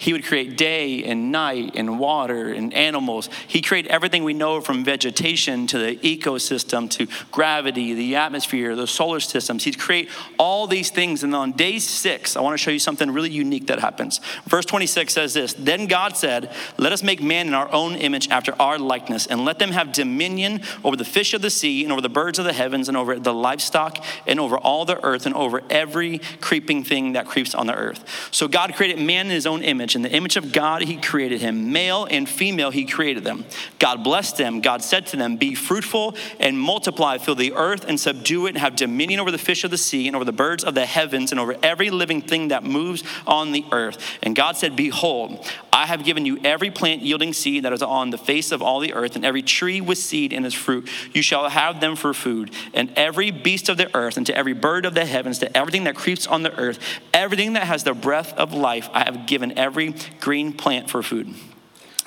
he 0.01 0.15
would 0.15 0.25
create 0.25 0.57
day 0.57 1.05
and 1.05 1.31
night 1.31 1.73
and 1.75 1.99
water 1.99 2.51
and 2.51 2.73
animals. 2.73 3.29
He 3.47 3.61
created 3.61 3.91
everything 3.91 4.25
we 4.25 4.33
know 4.33 4.63
from 4.63 4.83
vegetation 4.83 5.67
to 5.67 5.79
the 5.79 5.97
ecosystem 5.97 6.89
to 6.93 7.07
gravity, 7.31 7.93
the 7.93 8.17
atmosphere, 8.17 8.75
the 8.75 8.87
solar 8.87 9.21
systems. 9.21 9.65
He'd 9.65 9.79
create 9.79 10.09
all 10.39 10.67
these 10.67 10.89
things. 10.89 11.23
And 11.23 11.35
on 11.35 11.53
day 11.53 11.79
six, 11.79 12.35
I 12.35 12.41
want 12.41 12.55
to 12.55 12.59
show 12.59 12.71
you 12.71 12.79
something 12.79 13.11
really 13.11 13.29
unique 13.29 13.67
that 13.67 13.79
happens. 13.79 14.23
Verse 14.47 14.65
26 14.65 15.13
says 15.13 15.35
this 15.35 15.53
Then 15.53 15.87
God 15.87 16.17
said, 16.17 16.51
Let 16.79 16.93
us 16.93 17.03
make 17.03 17.23
man 17.23 17.47
in 17.47 17.53
our 17.53 17.71
own 17.71 17.95
image 17.95 18.31
after 18.31 18.55
our 18.55 18.79
likeness, 18.79 19.27
and 19.27 19.45
let 19.45 19.59
them 19.59 19.73
have 19.73 19.93
dominion 19.93 20.63
over 20.83 20.97
the 20.97 21.05
fish 21.05 21.35
of 21.35 21.43
the 21.43 21.51
sea, 21.51 21.83
and 21.83 21.93
over 21.93 22.01
the 22.01 22.09
birds 22.09 22.39
of 22.39 22.47
the 22.47 22.55
heavens, 22.55 22.89
and 22.89 22.97
over 22.97 23.19
the 23.19 23.35
livestock, 23.35 24.03
and 24.27 24.41
over 24.41 24.57
all 24.57 24.87
the 24.87 25.05
earth, 25.05 25.27
and 25.27 25.35
over 25.35 25.61
every 25.69 26.21
creeping 26.41 26.85
thing 26.85 27.13
that 27.13 27.27
creeps 27.27 27.55
on 27.55 27.67
the 27.67 27.75
earth. 27.75 28.03
So 28.31 28.49
God 28.49 28.75
created 28.75 28.99
man 28.99 29.27
in 29.27 29.33
his 29.33 29.47
own 29.47 29.63
image 29.63 29.90
image. 29.91 29.97
In 29.97 30.03
the 30.03 30.17
image 30.17 30.37
of 30.37 30.53
God, 30.53 30.83
he 30.83 30.97
created 30.97 31.41
him. 31.41 31.73
Male 31.73 32.07
and 32.11 32.29
female, 32.29 32.71
he 32.71 32.85
created 32.85 33.25
them. 33.25 33.45
God 33.79 34.05
blessed 34.05 34.37
them. 34.37 34.61
God 34.61 34.83
said 34.83 35.07
to 35.09 35.17
them, 35.17 35.37
Be 35.37 35.55
fruitful 35.55 36.15
and 36.39 36.59
multiply, 36.59 37.19
fill 37.19 37.35
the 37.35 37.53
earth 37.55 37.85
and 37.87 37.99
subdue 37.99 38.47
it, 38.47 38.51
and 38.51 38.59
have 38.59 38.77
dominion 38.77 39.21
over 39.21 39.31
the 39.31 39.39
fish 39.39 39.65
of 39.65 39.71
the 39.71 39.79
sea, 39.79 40.07
and 40.07 40.17
over 40.17 40.25
the 40.25 40.33
birds 40.33 40.65
of 40.65 40.75
the 40.75 40.87
heavens, 40.87 41.31
and 41.31 41.41
over 41.41 41.57
every 41.63 41.91
living 41.91 42.23
thing 42.23 42.49
that 42.49 42.65
moves 42.65 43.03
on 43.27 43.53
the 43.53 43.65
earth. 43.73 43.99
And 44.23 44.37
God 44.37 44.57
said, 44.57 44.77
Behold, 44.77 45.45
I 45.73 45.87
have 45.87 46.05
given 46.05 46.27
you 46.27 46.39
every 46.45 46.71
plant 46.71 47.03
yielding 47.03 47.33
seed 47.33 47.65
that 47.65 47.73
is 47.73 47.83
on 47.83 48.11
the 48.11 48.19
face 48.19 48.53
of 48.53 48.63
all 48.63 48.81
the 48.81 48.93
earth, 48.95 49.17
and 49.17 49.25
every 49.25 49.43
tree 49.43 49.81
with 49.81 49.99
seed 49.99 50.33
in 50.33 50.45
its 50.45 50.55
fruit. 50.55 50.89
You 51.13 51.23
shall 51.23 51.49
have 51.49 51.81
them 51.81 51.97
for 51.97 52.13
food. 52.13 52.51
And 52.75 52.93
every 52.97 53.31
beast 53.31 53.69
of 53.69 53.77
the 53.77 53.95
earth, 53.97 54.17
and 54.17 54.27
to 54.27 54.37
every 54.37 54.53
bird 54.53 54.85
of 54.85 54.95
the 54.95 55.05
heavens, 55.05 55.39
to 55.39 55.57
everything 55.57 55.85
that 55.85 55.97
creeps 55.97 56.27
on 56.27 56.43
the 56.43 56.57
earth, 56.59 56.79
everything 57.15 57.55
that 57.55 57.65
has 57.65 57.85
the 57.85 57.95
breath 57.95 58.33
of 58.35 58.53
life, 58.53 58.89
I 58.93 59.05
have 59.05 59.27
given 59.27 59.57
every 59.59 59.95
green 60.21 60.53
plant 60.53 60.91
for 60.91 61.03
food. 61.03 61.35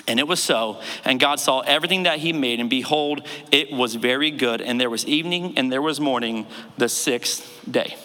And 0.06 0.20
it 0.20 0.28
was 0.28 0.40
so. 0.40 0.80
And 1.04 1.18
God 1.18 1.40
saw 1.40 1.60
everything 1.60 2.02
that 2.02 2.18
he 2.18 2.32
made, 2.32 2.60
and 2.60 2.68
behold, 2.68 3.26
it 3.50 3.72
was 3.72 3.94
very 3.94 4.30
good. 4.30 4.60
And 4.60 4.80
there 4.80 4.90
was 4.90 5.06
evening 5.06 5.54
and 5.56 5.72
there 5.72 5.82
was 5.82 5.98
morning 5.98 6.46
the 6.76 6.88
sixth 6.88 7.60
day. 7.70 7.96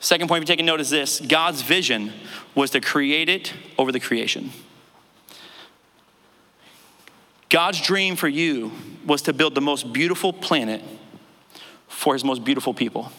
Second 0.00 0.28
point, 0.28 0.42
if 0.42 0.48
you're 0.48 0.54
taking 0.54 0.66
note, 0.66 0.80
is 0.80 0.90
this 0.90 1.20
God's 1.20 1.62
vision 1.62 2.12
was 2.54 2.70
to 2.70 2.80
create 2.80 3.28
it 3.28 3.52
over 3.78 3.92
the 3.92 4.00
creation. 4.00 4.50
God's 7.48 7.80
dream 7.80 8.16
for 8.16 8.28
you 8.28 8.72
was 9.06 9.22
to 9.22 9.32
build 9.32 9.54
the 9.54 9.60
most 9.60 9.92
beautiful 9.92 10.32
planet 10.32 10.82
for 11.88 12.14
his 12.14 12.24
most 12.24 12.44
beautiful 12.44 12.72
people 12.72 13.12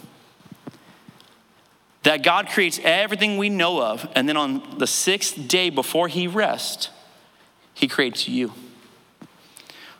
that 2.04 2.24
God 2.24 2.50
creates 2.50 2.80
everything 2.84 3.38
we 3.38 3.50
know 3.50 3.82
of, 3.82 4.10
and 4.16 4.28
then 4.28 4.38
on 4.38 4.80
the 4.80 4.88
sixth 4.88 5.48
day 5.48 5.70
before 5.70 6.08
He 6.08 6.28
rests, 6.28 6.90
He 7.74 7.88
creates 7.88 8.28
you. 8.28 8.54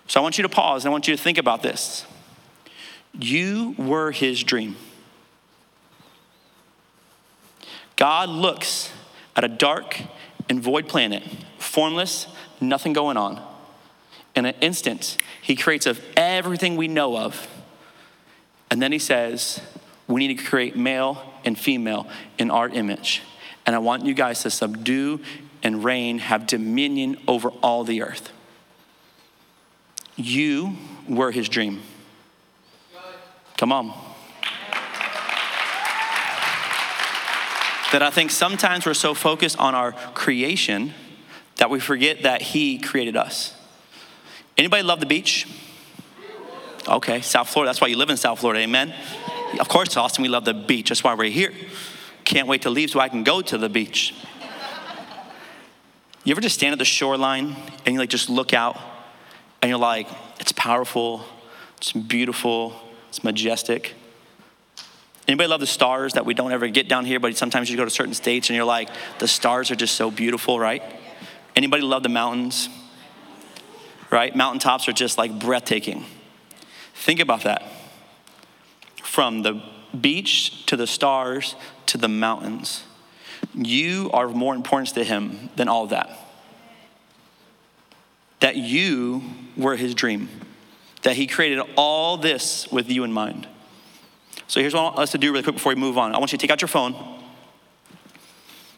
So 0.08 0.20
I 0.20 0.24
want 0.24 0.38
you 0.38 0.42
to 0.42 0.50
pause 0.50 0.84
and 0.84 0.90
I 0.90 0.92
want 0.92 1.08
you 1.08 1.16
to 1.16 1.22
think 1.22 1.38
about 1.38 1.62
this. 1.62 2.06
You 3.14 3.76
were 3.78 4.12
His 4.12 4.44
dream. 4.44 4.76
God 8.02 8.30
looks 8.30 8.92
at 9.36 9.44
a 9.44 9.48
dark 9.48 9.96
and 10.50 10.60
void 10.60 10.88
planet, 10.88 11.22
formless, 11.60 12.26
nothing 12.60 12.94
going 12.94 13.16
on. 13.16 13.40
In 14.36 14.48
an 14.48 14.56
instant, 14.60 15.18
He 15.44 15.56
creates 15.56 15.86
of 15.86 16.04
everything 16.18 16.78
we 16.78 16.88
know 16.88 17.16
of. 17.16 17.48
And 18.72 18.82
then 18.82 18.92
He 18.92 18.98
says, 18.98 19.62
we 20.08 20.26
need 20.26 20.36
to 20.36 20.44
create 20.44 20.76
male 20.76 21.24
and 21.46 21.56
female 21.56 22.08
in 22.40 22.50
our 22.50 22.68
image. 22.70 23.22
And 23.68 23.76
I 23.76 23.78
want 23.78 24.04
you 24.04 24.16
guys 24.16 24.42
to 24.42 24.50
subdue 24.50 25.20
and 25.62 25.84
reign, 25.84 26.18
have 26.18 26.48
dominion 26.48 27.18
over 27.28 27.50
all 27.62 27.84
the 27.84 28.02
earth. 28.02 28.32
You 30.16 30.76
were 31.08 31.30
his 31.30 31.48
dream. 31.48 31.84
Come 33.58 33.72
on. 33.72 34.11
That 37.92 38.02
I 38.02 38.10
think 38.10 38.32
sometimes 38.32 38.86
we're 38.86 38.94
so 38.94 39.14
focused 39.14 39.60
on 39.60 39.76
our 39.76 39.92
creation 39.92 40.94
that 41.58 41.70
we 41.70 41.80
forget 41.80 42.24
that 42.24 42.42
he 42.42 42.80
created 42.80 43.18
us. 43.18 43.54
Anybody 44.58 44.84
love 44.84 45.00
the 45.00 45.06
beach? 45.06 45.48
Okay, 46.88 47.22
South 47.22 47.50
Florida. 47.50 47.70
That's 47.70 47.82
why 47.82 47.88
you 47.88 47.98
live 47.98 48.10
in 48.10 48.18
South 48.18 48.40
Florida. 48.40 48.62
Amen. 48.62 48.94
Of 49.60 49.68
course, 49.68 49.96
Austin, 49.98 50.24
we 50.24 50.30
love 50.30 50.46
the 50.46 50.54
beach. 50.54 50.90
That's 50.90 51.04
why 51.04 51.14
we're 51.14 51.30
here. 51.30 51.54
Can't 52.24 52.48
wait 52.48 52.64
to 52.64 52.70
leave 52.70 52.90
so 52.90 53.00
I 53.00 53.10
can 53.10 53.24
go 53.24 53.42
to 53.42 53.58
the 53.58 53.70
beach. 53.70 54.16
You 56.24 56.32
ever 56.32 56.42
just 56.42 56.56
stand 56.56 56.74
at 56.74 56.80
the 56.80 56.86
shoreline 56.86 57.56
and 57.86 57.94
you 57.94 58.00
like 58.00 58.10
just 58.10 58.30
look 58.30 58.54
out 58.54 58.80
and 59.62 59.70
you're 59.70 59.80
like, 59.80 60.08
it's 60.40 60.52
powerful, 60.52 61.26
it's 61.78 61.92
beautiful, 61.92 62.74
it's 63.10 63.24
majestic. 63.24 63.96
Anybody 65.28 65.48
love 65.48 65.60
the 65.60 65.68
stars 65.68 66.14
that 66.14 66.26
we 66.26 66.34
don't 66.34 66.52
ever 66.52 66.68
get 66.68 66.90
down 66.90 67.06
here, 67.06 67.20
but 67.20 67.38
sometimes 67.38 67.70
you 67.70 67.78
go 67.78 67.86
to 67.86 67.92
certain 67.92 68.14
states 68.14 68.50
and 68.50 68.56
you're 68.56 68.66
like, 68.66 68.90
the 69.20 69.28
stars 69.28 69.72
are 69.72 69.76
just 69.76 69.96
so 69.96 70.12
beautiful, 70.12 70.60
right? 70.60 70.84
Anybody 71.56 71.84
love 71.84 72.04
the 72.04 72.10
mountains? 72.10 72.70
Right? 74.10 74.36
Mountaintops 74.36 74.90
are 74.90 74.94
just 74.94 75.18
like 75.18 75.40
breathtaking. 75.40 76.06
Think 76.94 77.20
about 77.20 77.44
that 77.44 77.64
from 79.04 79.42
the 79.42 79.62
beach 80.00 80.66
to 80.68 80.78
the 80.78 80.88
stars 80.88 81.56
to 81.88 81.98
the 81.98 82.08
mountains. 82.08 82.84
You 83.54 84.10
are 84.14 84.28
more 84.30 84.56
importance 84.56 84.92
to 84.94 85.04
him 85.04 85.50
than 85.56 85.68
all 85.68 85.84
of 85.84 85.90
that. 85.90 86.10
That 88.40 88.56
you 88.56 89.24
were 89.58 89.76
his 89.76 89.94
dream, 89.94 90.30
that 91.04 91.16
he 91.16 91.28
created 91.28 91.62
all 91.76 92.18
this 92.18 92.72
with 92.72 92.90
you 92.90 93.04
in 93.04 93.12
mind. 93.12 93.48
So 94.52 94.60
here's 94.60 94.74
what 94.74 94.82
I 94.82 94.84
want 94.84 95.00
us 95.00 95.12
to 95.12 95.18
do 95.18 95.32
really 95.32 95.44
quick 95.44 95.56
before 95.56 95.74
we 95.74 95.80
move 95.80 95.98
on. 95.98 96.14
I 96.14 96.18
want 96.18 96.34
you 96.34 96.38
to 96.38 96.42
take 96.42 96.52
out 96.52 96.60
your 96.60 96.68
phone. 96.68 96.94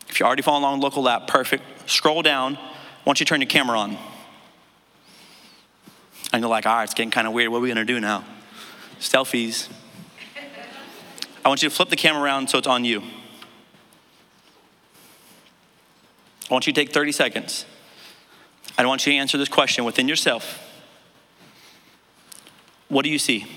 If 0.07 0.19
you're 0.19 0.27
already 0.27 0.43
following 0.43 0.63
along 0.63 0.81
local 0.81 1.09
app, 1.09 1.25
perfect. 1.25 1.63
Scroll 1.89 2.21
down. 2.21 2.57
I 2.57 2.61
want 3.07 3.19
you 3.19 3.25
to 3.25 3.29
turn 3.29 3.41
your 3.41 3.49
camera 3.49 3.79
on. 3.79 3.97
And 6.31 6.41
you're 6.41 6.49
like, 6.49 6.67
all 6.67 6.75
right, 6.75 6.83
it's 6.83 6.93
getting 6.93 7.09
kind 7.09 7.25
of 7.25 7.33
weird. 7.33 7.49
What 7.49 7.57
are 7.57 7.61
we 7.61 7.69
going 7.69 7.77
to 7.77 7.91
do 7.91 7.99
now? 7.99 8.23
Selfies. 8.99 9.67
I 11.43 11.47
want 11.47 11.63
you 11.63 11.69
to 11.69 11.75
flip 11.75 11.89
the 11.89 11.95
camera 11.95 12.21
around 12.21 12.51
so 12.51 12.59
it's 12.59 12.67
on 12.67 12.85
you. 12.85 13.01
I 16.51 16.53
want 16.53 16.67
you 16.67 16.73
to 16.73 16.79
take 16.79 16.93
30 16.93 17.11
seconds. 17.11 17.65
I 18.77 18.85
want 18.85 19.07
you 19.07 19.13
to 19.13 19.17
answer 19.17 19.39
this 19.39 19.49
question 19.49 19.85
within 19.85 20.07
yourself. 20.07 20.59
What 22.89 23.01
do 23.01 23.09
you 23.09 23.17
see? 23.17 23.47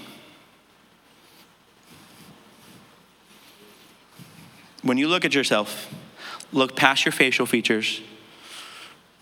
When 4.86 4.98
you 4.98 5.08
look 5.08 5.24
at 5.24 5.34
yourself, 5.34 5.92
look 6.52 6.76
past 6.76 7.04
your 7.04 7.10
facial 7.10 7.44
features. 7.44 8.00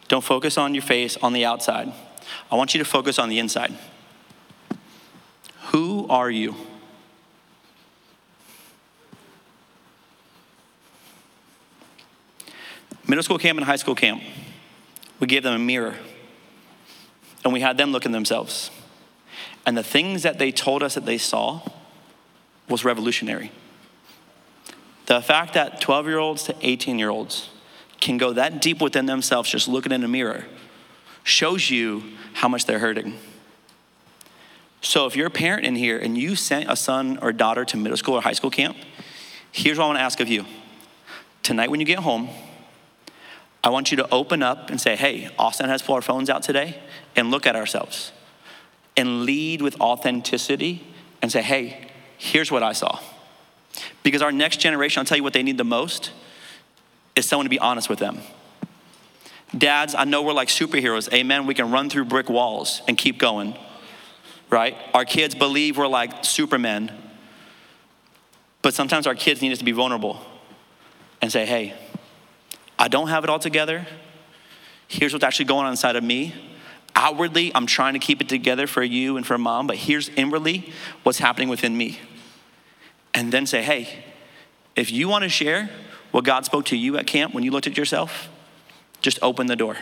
Don't 0.09 0.23
focus 0.23 0.59
on 0.59 0.75
your 0.75 0.83
face 0.83 1.17
on 1.23 1.33
the 1.33 1.47
outside. 1.47 1.91
I 2.53 2.57
want 2.57 2.75
you 2.75 2.79
to 2.81 2.85
focus 2.85 3.19
on 3.19 3.31
the 3.31 3.39
inside. 3.39 3.73
Who 5.69 6.07
are 6.09 6.31
you? 6.31 6.55
Middle 13.09 13.23
school 13.23 13.39
camp 13.39 13.57
and 13.57 13.65
high 13.65 13.77
school 13.77 13.95
camp, 13.95 14.23
we 15.19 15.27
gave 15.27 15.45
them 15.45 15.55
a 15.55 15.59
mirror 15.59 15.95
and 17.43 17.55
we 17.55 17.61
had 17.61 17.79
them 17.79 17.91
look 17.91 18.05
in 18.05 18.13
themselves. 18.13 18.71
And 19.65 19.79
the 19.79 19.83
things 19.83 20.25
that 20.25 20.39
they 20.39 20.53
told 20.53 20.83
us 20.83 20.95
that 20.95 21.07
they 21.07 21.17
saw 21.17 21.63
was 22.69 22.85
revolutionary. 22.85 23.51
The 25.15 25.23
fact 25.23 25.55
that 25.55 25.81
12 25.81 26.07
year 26.09 26.19
olds 26.19 26.43
to 26.43 26.57
18 26.61 26.99
year 26.99 27.09
olds 27.09 27.49
can 28.01 28.19
go 28.19 28.33
that 28.33 28.61
deep 28.61 28.81
within 28.81 29.07
themselves 29.07 29.49
just 29.49 29.69
looking 29.69 29.93
in 29.93 30.03
a 30.03 30.09
mirror 30.09 30.45
shows 31.23 31.71
you 31.71 32.03
how 32.33 32.49
much 32.49 32.67
they're 32.67 32.81
hurting. 32.81 33.17
So 34.81 35.07
if 35.07 35.15
you're 35.15 35.29
a 35.29 35.31
parent 35.31 35.67
in 35.67 35.77
here 35.77 35.99
and 35.99 36.19
you 36.19 36.35
sent 36.35 36.69
a 36.69 36.75
son 36.75 37.21
or 37.23 37.33
daughter 37.33 37.65
to 37.65 37.77
middle 37.77 37.97
school 37.97 38.17
or 38.17 38.23
high 38.23 38.33
school 38.33 38.51
camp, 38.51 38.77
here's 39.53 39.79
what 39.79 39.85
I 39.85 39.87
want 39.87 39.99
to 39.99 40.03
ask 40.03 40.19
of 40.19 40.27
you. 40.27 40.47
Tonight 41.45 41.71
when 41.71 41.79
you 41.79 41.87
get 41.87 42.01
home, 42.01 42.29
I 43.63 43.69
want 43.69 43.93
you 43.93 43.97
to 43.99 44.11
open 44.13 44.43
up 44.43 44.69
and 44.69 44.81
say, 44.81 44.97
hey, 44.97 45.31
Austin 45.39 45.69
has 45.69 45.89
our 45.89 46.03
phones 46.03 46.29
out 46.29 46.43
today 46.43 46.83
and 47.15 47.31
look 47.31 47.47
at 47.47 47.55
ourselves 47.55 48.11
and 48.97 49.23
lead 49.23 49.63
with 49.63 49.81
authenticity 49.81 50.85
and 51.23 51.31
say, 51.31 51.41
hey, 51.41 51.87
here's 52.19 52.51
what 52.51 52.65
I 52.65 52.73
saw. 52.73 52.99
Because 54.03 54.23
our 54.23 54.33
next 54.33 54.59
generation, 54.59 55.01
I'll 55.01 55.05
tell 55.05 55.17
you 55.17 55.23
what 55.23 55.33
they 55.33 55.43
need 55.43 55.59
the 55.59 55.65
most 55.65 56.13
is 57.17 57.27
someone 57.27 57.45
to 57.45 57.51
be 57.51 57.59
honest 57.59 57.89
with 57.89 57.99
them. 57.99 58.21
Dads, 59.57 59.95
I 59.95 60.05
know 60.05 60.23
we're 60.23 60.33
like 60.33 60.49
superheroes. 60.49 61.13
Amen. 61.13 61.47
We 61.47 61.55
can 61.55 61.71
run 61.71 61.89
through 61.89 62.07
brick 62.07 62.29
walls 62.29 62.83
and 62.89 62.99
keep 62.99 63.19
going, 63.19 63.57
right? 64.51 64.77
Our 64.93 65.05
kids 65.05 65.35
believe 65.35 65.79
we're 65.79 65.87
like 65.87 66.25
supermen. 66.25 66.91
But 68.63 68.75
sometimes 68.75 69.07
our 69.07 69.15
kids 69.15 69.43
need 69.43 69.53
us 69.53 69.59
to 69.59 69.65
be 69.65 69.73
vulnerable 69.73 70.21
and 71.21 71.31
say, 71.31 71.47
hey, 71.47 71.75
I 72.79 72.89
don't 72.89 73.09
have 73.09 73.23
it 73.23 73.31
all 73.31 73.39
together. 73.39 73.87
Here's 74.89 75.13
what's 75.13 75.25
actually 75.25 75.47
going 75.47 75.67
on 75.67 75.73
inside 75.73 75.97
of 75.97 76.03
me. 76.03 76.35
Outwardly, 76.97 77.53
I'm 77.55 77.67
trying 77.67 77.95
to 77.95 77.99
keep 77.99 78.21
it 78.21 78.29
together 78.29 78.67
for 78.67 78.83
you 78.83 79.17
and 79.17 79.27
for 79.27 79.37
mom, 79.37 79.67
but 79.67 79.77
here's 79.77 80.09
inwardly 80.11 80.73
what's 81.03 81.19
happening 81.19 81.49
within 81.49 81.77
me. 81.77 81.99
And 83.15 83.33
then 83.33 83.47
say, 83.47 83.63
hey, 83.63 84.05
if 84.75 84.91
you 84.91 85.09
want 85.09 85.23
to 85.23 85.29
share 85.29 85.71
what 86.11 86.25
God 86.25 86.45
spoke 86.45 86.67
to 86.67 86.77
you 86.77 86.97
at 86.99 87.07
camp 87.07 87.33
when 87.33 87.45
you 87.45 87.51
looked 87.51 87.67
at 87.67 87.77
yourself, 87.77 88.29
just 89.01 89.19
open 89.23 89.47
the 89.47 89.57
door. 89.57 89.77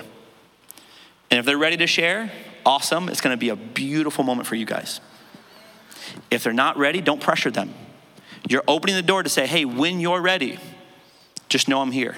And 1.30 1.38
if 1.38 1.46
they're 1.46 1.58
ready 1.58 1.78
to 1.78 1.86
share, 1.86 2.30
awesome. 2.66 3.08
It's 3.08 3.20
going 3.20 3.32
to 3.32 3.40
be 3.40 3.48
a 3.48 3.56
beautiful 3.56 4.22
moment 4.22 4.46
for 4.46 4.54
you 4.54 4.66
guys. 4.66 5.00
If 6.30 6.42
they're 6.44 6.52
not 6.52 6.76
ready, 6.76 7.00
don't 7.00 7.20
pressure 7.20 7.50
them. 7.50 7.72
You're 8.48 8.64
opening 8.68 8.96
the 8.96 9.02
door 9.02 9.22
to 9.22 9.28
say, 9.28 9.46
hey, 9.46 9.64
when 9.64 10.00
you're 10.00 10.20
ready, 10.20 10.58
just 11.48 11.68
know 11.68 11.80
I'm 11.80 11.92
here. 11.92 12.16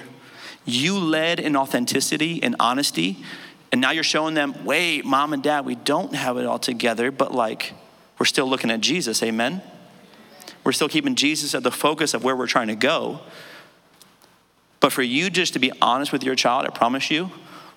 You 0.65 0.97
led 0.97 1.39
in 1.39 1.55
authenticity 1.55 2.41
and 2.41 2.55
honesty, 2.59 3.23
and 3.71 3.79
now 3.79 3.91
you're 3.91 4.03
showing 4.03 4.33
them, 4.33 4.65
wait, 4.65 5.05
mom 5.05 5.33
and 5.33 5.43
dad, 5.43 5.65
we 5.65 5.75
don't 5.75 6.15
have 6.15 6.37
it 6.37 6.45
all 6.45 6.59
together, 6.59 7.11
but 7.11 7.33
like, 7.33 7.73
we're 8.17 8.25
still 8.25 8.47
looking 8.47 8.71
at 8.71 8.81
Jesus, 8.81 9.21
amen? 9.21 9.61
We're 10.65 10.71
still 10.71 10.89
keeping 10.89 11.15
Jesus 11.15 11.53
at 11.53 11.63
the 11.63 11.71
focus 11.71 12.13
of 12.15 12.23
where 12.23 12.35
we're 12.35 12.47
trying 12.47 12.67
to 12.67 12.75
go. 12.75 13.21
But 14.79 14.91
for 14.91 15.03
you 15.03 15.29
just 15.29 15.53
to 15.53 15.59
be 15.59 15.71
honest 15.81 16.11
with 16.11 16.23
your 16.23 16.35
child, 16.35 16.65
I 16.65 16.69
promise 16.69 17.09
you, 17.09 17.31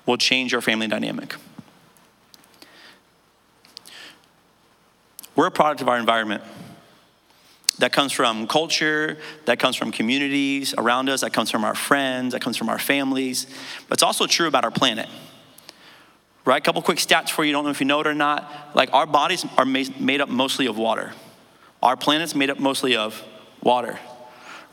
will 0.07 0.17
change 0.17 0.53
your 0.53 0.63
family 0.63 0.89
dynamic. 0.89 1.37
We're 5.37 5.47
a 5.47 5.51
product 5.51 5.83
of 5.83 5.89
our 5.89 5.99
environment. 5.99 6.43
That 7.79 7.93
comes 7.93 8.11
from 8.11 8.49
culture, 8.49 9.19
that 9.45 9.61
comes 9.61 9.77
from 9.77 9.93
communities 9.93 10.75
around 10.77 11.09
us, 11.09 11.21
that 11.21 11.33
comes 11.33 11.51
from 11.51 11.65
our 11.65 11.77
friends, 11.77 12.33
that 12.33 12.41
comes 12.41 12.57
from 12.57 12.69
our 12.71 12.79
families. 12.79 13.47
But 13.89 13.99
it's 13.99 14.03
also 14.03 14.27
true 14.27 14.49
about 14.49 14.65
our 14.65 14.71
planet. 14.71 15.09
Right? 16.45 16.61
A 16.61 16.65
couple 16.65 16.81
quick 16.81 16.99
stats 16.99 17.29
for 17.29 17.45
you, 17.45 17.53
don't 17.53 17.65
know 17.65 17.71
if 17.71 17.81
you 17.81 17.87
know 17.87 18.01
it 18.01 18.07
or 18.07 18.15
not. 18.15 18.51
Like 18.75 18.93
our 18.95 19.07
bodies 19.07 19.45
are 19.59 19.67
made 19.67 20.21
up 20.21 20.31
mostly 20.31 20.67
of 20.67 20.79
water. 20.79 21.13
Our 21.83 21.97
planet's 21.97 22.35
made 22.35 22.51
up 22.51 22.59
mostly 22.59 22.97
of 22.97 23.23
water. 23.63 23.99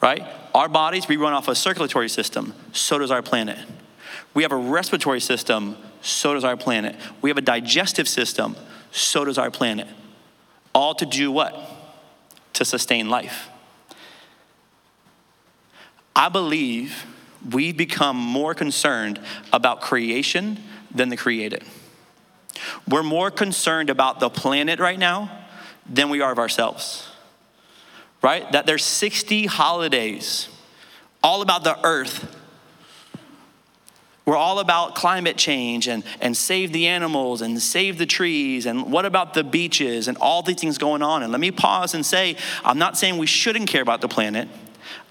Right? 0.01 0.23
Our 0.53 0.69
bodies, 0.69 1.07
we 1.07 1.17
run 1.17 1.33
off 1.33 1.47
a 1.47 1.55
circulatory 1.55 2.09
system, 2.09 2.53
so 2.71 2.99
does 2.99 3.11
our 3.11 3.21
planet. 3.21 3.57
We 4.33 4.43
have 4.43 4.51
a 4.51 4.57
respiratory 4.57 5.19
system, 5.19 5.77
so 6.01 6.33
does 6.33 6.43
our 6.43 6.57
planet. 6.57 6.95
We 7.21 7.29
have 7.29 7.37
a 7.37 7.41
digestive 7.41 8.07
system, 8.07 8.55
so 8.91 9.25
does 9.25 9.37
our 9.37 9.49
planet. 9.49 9.87
All 10.73 10.93
to 10.95 11.05
do 11.05 11.31
what? 11.31 11.57
To 12.53 12.65
sustain 12.65 13.09
life. 13.09 13.49
I 16.15 16.29
believe 16.29 17.05
we've 17.51 17.75
become 17.75 18.17
more 18.17 18.53
concerned 18.53 19.19
about 19.51 19.81
creation 19.81 20.59
than 20.93 21.09
the 21.09 21.17
created. 21.17 21.63
We're 22.87 23.03
more 23.03 23.31
concerned 23.31 23.89
about 23.89 24.19
the 24.19 24.29
planet 24.29 24.79
right 24.79 24.97
now 24.99 25.44
than 25.87 26.09
we 26.09 26.21
are 26.21 26.31
of 26.31 26.39
ourselves 26.39 27.09
right? 28.25 28.51
That 28.53 28.65
there's 28.65 28.83
60 28.83 29.45
holidays 29.45 30.49
all 31.23 31.43
about 31.43 31.63
the 31.63 31.77
earth. 31.85 32.35
We're 34.25 34.35
all 34.35 34.57
about 34.57 34.95
climate 34.95 35.37
change 35.37 35.87
and, 35.87 36.03
and 36.19 36.35
save 36.35 36.73
the 36.73 36.87
animals 36.87 37.43
and 37.43 37.61
save 37.61 37.99
the 37.99 38.07
trees 38.07 38.65
and 38.65 38.91
what 38.91 39.05
about 39.05 39.35
the 39.35 39.43
beaches 39.43 40.07
and 40.07 40.17
all 40.17 40.41
these 40.41 40.59
things 40.59 40.79
going 40.79 41.03
on. 41.03 41.21
And 41.21 41.31
let 41.31 41.39
me 41.39 41.51
pause 41.51 41.93
and 41.93 42.03
say, 42.03 42.35
I'm 42.63 42.79
not 42.79 42.97
saying 42.97 43.19
we 43.19 43.27
shouldn't 43.27 43.69
care 43.69 43.83
about 43.83 44.01
the 44.01 44.07
planet. 44.07 44.47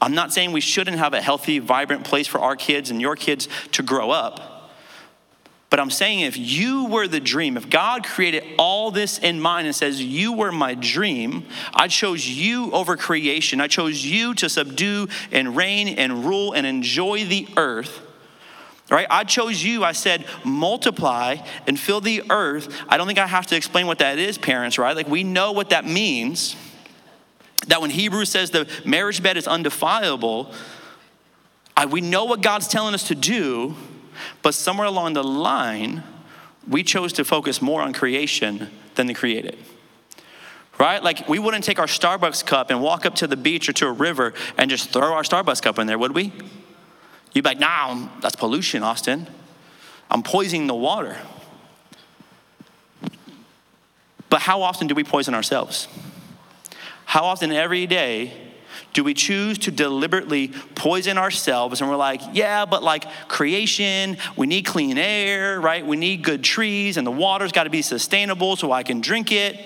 I'm 0.02 0.16
not 0.16 0.32
saying 0.32 0.50
we 0.50 0.60
shouldn't 0.60 0.98
have 0.98 1.14
a 1.14 1.22
healthy, 1.22 1.60
vibrant 1.60 2.02
place 2.02 2.26
for 2.26 2.40
our 2.40 2.56
kids 2.56 2.90
and 2.90 3.00
your 3.00 3.14
kids 3.14 3.48
to 3.72 3.84
grow 3.84 4.10
up. 4.10 4.53
But 5.74 5.80
I'm 5.80 5.90
saying 5.90 6.20
if 6.20 6.36
you 6.36 6.84
were 6.84 7.08
the 7.08 7.18
dream, 7.18 7.56
if 7.56 7.68
God 7.68 8.04
created 8.04 8.44
all 8.58 8.92
this 8.92 9.18
in 9.18 9.40
mind 9.40 9.66
and 9.66 9.74
says, 9.74 10.00
You 10.00 10.32
were 10.32 10.52
my 10.52 10.74
dream, 10.74 11.46
I 11.74 11.88
chose 11.88 12.24
you 12.24 12.70
over 12.70 12.96
creation, 12.96 13.60
I 13.60 13.66
chose 13.66 14.06
you 14.06 14.34
to 14.34 14.48
subdue 14.48 15.08
and 15.32 15.56
reign 15.56 15.88
and 15.88 16.24
rule 16.24 16.52
and 16.52 16.64
enjoy 16.64 17.24
the 17.24 17.48
earth. 17.56 18.02
Right? 18.88 19.08
I 19.10 19.24
chose 19.24 19.64
you. 19.64 19.82
I 19.82 19.90
said, 19.90 20.26
multiply 20.44 21.38
and 21.66 21.76
fill 21.76 22.00
the 22.00 22.22
earth. 22.30 22.72
I 22.88 22.96
don't 22.96 23.08
think 23.08 23.18
I 23.18 23.26
have 23.26 23.48
to 23.48 23.56
explain 23.56 23.88
what 23.88 23.98
that 23.98 24.16
is, 24.16 24.38
parents, 24.38 24.78
right? 24.78 24.94
Like, 24.94 25.08
we 25.08 25.24
know 25.24 25.50
what 25.50 25.70
that 25.70 25.84
means. 25.84 26.54
That 27.66 27.80
when 27.80 27.90
Hebrews 27.90 28.30
says 28.30 28.52
the 28.52 28.70
marriage 28.84 29.24
bed 29.24 29.36
is 29.36 29.48
undefilable, 29.48 30.54
I, 31.76 31.86
we 31.86 32.00
know 32.00 32.26
what 32.26 32.42
God's 32.42 32.68
telling 32.68 32.94
us 32.94 33.08
to 33.08 33.16
do. 33.16 33.74
But 34.42 34.54
somewhere 34.54 34.86
along 34.86 35.14
the 35.14 35.24
line, 35.24 36.02
we 36.68 36.82
chose 36.82 37.12
to 37.14 37.24
focus 37.24 37.60
more 37.60 37.82
on 37.82 37.92
creation 37.92 38.70
than 38.94 39.06
the 39.06 39.14
created. 39.14 39.58
Right? 40.78 41.02
Like, 41.02 41.28
we 41.28 41.38
wouldn't 41.38 41.64
take 41.64 41.78
our 41.78 41.86
Starbucks 41.86 42.44
cup 42.44 42.70
and 42.70 42.82
walk 42.82 43.06
up 43.06 43.14
to 43.16 43.26
the 43.26 43.36
beach 43.36 43.68
or 43.68 43.72
to 43.74 43.86
a 43.86 43.92
river 43.92 44.34
and 44.58 44.70
just 44.70 44.90
throw 44.90 45.12
our 45.12 45.22
Starbucks 45.22 45.62
cup 45.62 45.78
in 45.78 45.86
there, 45.86 45.98
would 45.98 46.12
we? 46.12 46.32
You'd 47.32 47.42
be 47.42 47.50
like, 47.50 47.58
nah, 47.58 48.08
that's 48.20 48.36
pollution, 48.36 48.82
Austin. 48.82 49.26
I'm 50.10 50.22
poisoning 50.22 50.66
the 50.66 50.74
water. 50.74 51.16
But 54.30 54.42
how 54.42 54.62
often 54.62 54.88
do 54.88 54.94
we 54.94 55.04
poison 55.04 55.34
ourselves? 55.34 55.86
How 57.04 57.24
often 57.24 57.52
every 57.52 57.86
day 57.86 58.32
do 58.94 59.04
we 59.04 59.12
choose 59.12 59.58
to 59.58 59.70
deliberately 59.70 60.48
poison 60.74 61.18
ourselves 61.18 61.80
and 61.80 61.90
we're 61.90 61.96
like, 61.96 62.22
yeah, 62.32 62.64
but 62.64 62.82
like 62.82 63.04
creation, 63.28 64.16
we 64.36 64.46
need 64.46 64.64
clean 64.64 64.96
air, 64.96 65.60
right? 65.60 65.84
We 65.84 65.96
need 65.96 66.22
good 66.22 66.42
trees 66.42 66.96
and 66.96 67.06
the 67.06 67.10
water's 67.10 67.52
got 67.52 67.64
to 67.64 67.70
be 67.70 67.82
sustainable 67.82 68.56
so 68.56 68.72
I 68.72 68.84
can 68.84 69.00
drink 69.00 69.32
it. 69.32 69.60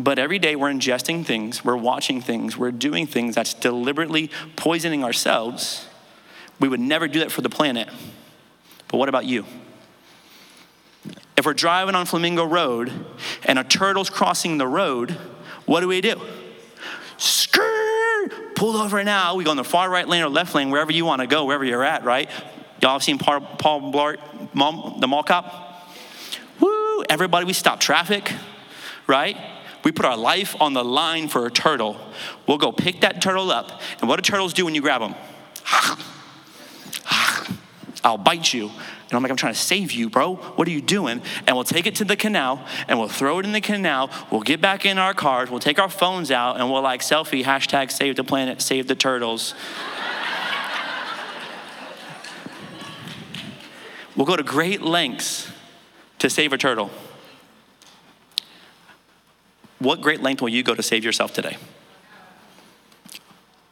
But 0.00 0.18
every 0.18 0.38
day 0.38 0.56
we're 0.56 0.70
ingesting 0.70 1.24
things, 1.24 1.64
we're 1.64 1.76
watching 1.76 2.20
things, 2.20 2.56
we're 2.56 2.72
doing 2.72 3.06
things 3.06 3.34
that's 3.34 3.54
deliberately 3.54 4.30
poisoning 4.56 5.04
ourselves. 5.04 5.86
We 6.60 6.68
would 6.68 6.80
never 6.80 7.08
do 7.08 7.20
that 7.20 7.32
for 7.32 7.40
the 7.40 7.48
planet. 7.48 7.88
But 8.88 8.98
what 8.98 9.08
about 9.08 9.26
you? 9.26 9.44
If 11.36 11.46
we're 11.46 11.54
driving 11.54 11.94
on 11.94 12.04
Flamingo 12.04 12.44
Road 12.44 12.92
and 13.44 13.60
a 13.60 13.64
turtle's 13.64 14.10
crossing 14.10 14.58
the 14.58 14.66
road, 14.66 15.12
what 15.66 15.80
do 15.80 15.88
we 15.88 16.00
do? 16.00 16.20
Skirt, 17.16 17.77
pull 18.58 18.76
over 18.76 19.02
now. 19.04 19.36
We 19.36 19.44
go 19.44 19.52
in 19.52 19.56
the 19.56 19.64
far 19.64 19.88
right 19.88 20.06
lane 20.06 20.22
or 20.22 20.28
left 20.28 20.54
lane, 20.54 20.70
wherever 20.70 20.92
you 20.92 21.04
want 21.04 21.20
to 21.20 21.26
go, 21.26 21.44
wherever 21.44 21.64
you're 21.64 21.84
at, 21.84 22.04
right? 22.04 22.28
Y'all 22.82 23.00
seen 23.00 23.18
Paul, 23.18 23.40
Paul 23.40 23.92
Blart, 23.92 24.18
the 25.00 25.06
mall 25.06 25.22
cop? 25.22 25.88
Woo! 26.60 27.04
Everybody, 27.08 27.46
we 27.46 27.52
stop 27.52 27.78
traffic, 27.78 28.32
right? 29.06 29.36
We 29.84 29.92
put 29.92 30.04
our 30.04 30.16
life 30.16 30.60
on 30.60 30.74
the 30.74 30.84
line 30.84 31.28
for 31.28 31.46
a 31.46 31.50
turtle. 31.50 31.96
We'll 32.46 32.58
go 32.58 32.72
pick 32.72 33.02
that 33.02 33.22
turtle 33.22 33.52
up. 33.52 33.80
And 34.00 34.08
what 34.08 34.16
do 34.16 34.22
turtles 34.22 34.52
do 34.52 34.64
when 34.64 34.74
you 34.74 34.80
grab 34.80 35.00
them? 35.00 35.14
I'll 38.04 38.18
bite 38.18 38.52
you. 38.52 38.72
And 39.08 39.16
I'm 39.16 39.22
like, 39.22 39.30
I'm 39.30 39.38
trying 39.38 39.54
to 39.54 39.58
save 39.58 39.92
you, 39.92 40.10
bro. 40.10 40.34
What 40.34 40.68
are 40.68 40.70
you 40.70 40.82
doing? 40.82 41.22
And 41.46 41.56
we'll 41.56 41.64
take 41.64 41.86
it 41.86 41.94
to 41.96 42.04
the 42.04 42.14
canal 42.14 42.62
and 42.88 42.98
we'll 42.98 43.08
throw 43.08 43.38
it 43.38 43.46
in 43.46 43.52
the 43.52 43.62
canal. 43.62 44.10
We'll 44.30 44.42
get 44.42 44.60
back 44.60 44.84
in 44.84 44.98
our 44.98 45.14
cars. 45.14 45.50
We'll 45.50 45.60
take 45.60 45.78
our 45.78 45.88
phones 45.88 46.30
out 46.30 46.60
and 46.60 46.70
we'll 46.70 46.82
like 46.82 47.00
selfie, 47.00 47.42
hashtag 47.42 47.90
save 47.90 48.16
the 48.16 48.24
planet, 48.24 48.60
save 48.60 48.86
the 48.86 48.94
turtles. 48.94 49.54
we'll 54.16 54.26
go 54.26 54.36
to 54.36 54.42
great 54.42 54.82
lengths 54.82 55.50
to 56.18 56.28
save 56.28 56.52
a 56.52 56.58
turtle. 56.58 56.90
What 59.78 60.02
great 60.02 60.20
length 60.20 60.42
will 60.42 60.50
you 60.50 60.62
go 60.62 60.74
to 60.74 60.82
save 60.82 61.02
yourself 61.02 61.32
today? 61.32 61.56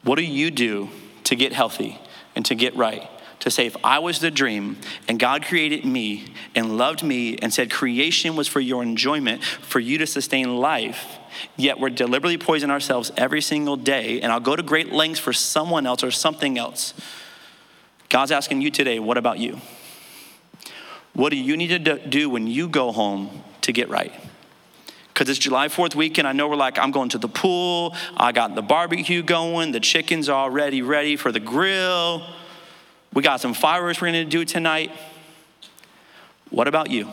What 0.02 0.16
do 0.16 0.24
you 0.24 0.50
do 0.50 0.88
to 1.24 1.34
get 1.34 1.52
healthy 1.52 2.00
and 2.34 2.42
to 2.46 2.54
get 2.54 2.74
right? 2.74 3.06
To 3.40 3.50
say, 3.50 3.66
if 3.66 3.76
I 3.84 3.98
was 3.98 4.18
the 4.18 4.30
dream 4.30 4.78
and 5.06 5.20
God 5.20 5.44
created 5.44 5.84
me 5.84 6.32
and 6.54 6.76
loved 6.76 7.02
me 7.02 7.36
and 7.36 7.52
said 7.52 7.70
creation 7.70 8.34
was 8.34 8.48
for 8.48 8.60
your 8.60 8.82
enjoyment, 8.82 9.44
for 9.44 9.78
you 9.78 9.98
to 9.98 10.06
sustain 10.06 10.56
life, 10.56 11.18
yet 11.56 11.78
we're 11.78 11.90
deliberately 11.90 12.38
poisoning 12.38 12.72
ourselves 12.72 13.12
every 13.16 13.42
single 13.42 13.76
day, 13.76 14.20
and 14.20 14.32
I'll 14.32 14.40
go 14.40 14.56
to 14.56 14.62
great 14.62 14.90
lengths 14.90 15.20
for 15.20 15.32
someone 15.32 15.86
else 15.86 16.02
or 16.02 16.10
something 16.10 16.58
else. 16.58 16.94
God's 18.08 18.32
asking 18.32 18.62
you 18.62 18.70
today, 18.70 18.98
what 18.98 19.18
about 19.18 19.38
you? 19.38 19.60
What 21.12 21.30
do 21.30 21.36
you 21.36 21.56
need 21.56 21.84
to 21.84 21.98
do 21.98 22.28
when 22.30 22.46
you 22.46 22.68
go 22.68 22.90
home 22.90 23.42
to 23.62 23.72
get 23.72 23.88
right? 23.88 24.12
Because 25.08 25.28
it's 25.28 25.38
July 25.38 25.68
4th 25.68 25.94
weekend. 25.94 26.28
I 26.28 26.32
know 26.32 26.48
we're 26.48 26.56
like, 26.56 26.78
I'm 26.78 26.90
going 26.90 27.08
to 27.10 27.18
the 27.18 27.28
pool. 27.28 27.94
I 28.16 28.32
got 28.32 28.54
the 28.54 28.62
barbecue 28.62 29.22
going. 29.22 29.72
The 29.72 29.80
chicken's 29.80 30.28
already 30.28 30.82
ready 30.82 31.16
for 31.16 31.32
the 31.32 31.40
grill. 31.40 32.26
We 33.12 33.22
got 33.22 33.40
some 33.40 33.54
fireworks 33.54 34.00
we're 34.00 34.12
going 34.12 34.24
to 34.24 34.30
do 34.30 34.44
tonight. 34.44 34.90
What 36.50 36.68
about 36.68 36.90
you? 36.90 37.08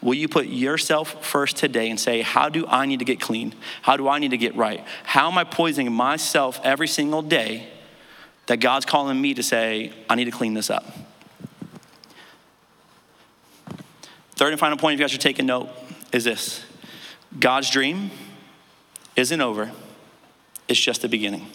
Will 0.00 0.14
you 0.14 0.28
put 0.28 0.46
yourself 0.46 1.24
first 1.24 1.56
today 1.56 1.90
and 1.90 1.98
say, 1.98 2.22
How 2.22 2.48
do 2.48 2.66
I 2.66 2.86
need 2.86 2.98
to 2.98 3.04
get 3.04 3.20
clean? 3.20 3.54
How 3.82 3.96
do 3.96 4.08
I 4.08 4.18
need 4.18 4.30
to 4.30 4.38
get 4.38 4.56
right? 4.56 4.84
How 5.04 5.30
am 5.30 5.38
I 5.38 5.44
poisoning 5.44 5.92
myself 5.92 6.60
every 6.64 6.88
single 6.88 7.22
day 7.22 7.68
that 8.46 8.58
God's 8.58 8.86
calling 8.86 9.20
me 9.20 9.34
to 9.34 9.42
say, 9.42 9.92
I 10.08 10.14
need 10.14 10.24
to 10.24 10.30
clean 10.30 10.54
this 10.54 10.70
up? 10.70 10.86
Third 14.36 14.52
and 14.52 14.60
final 14.60 14.78
point, 14.78 14.94
if 14.94 15.00
you 15.00 15.04
guys 15.04 15.14
are 15.14 15.18
taking 15.18 15.46
note, 15.46 15.68
is 16.12 16.24
this 16.24 16.64
God's 17.38 17.70
dream 17.70 18.10
isn't 19.16 19.40
over, 19.40 19.72
it's 20.68 20.80
just 20.80 21.02
the 21.02 21.08
beginning. 21.08 21.46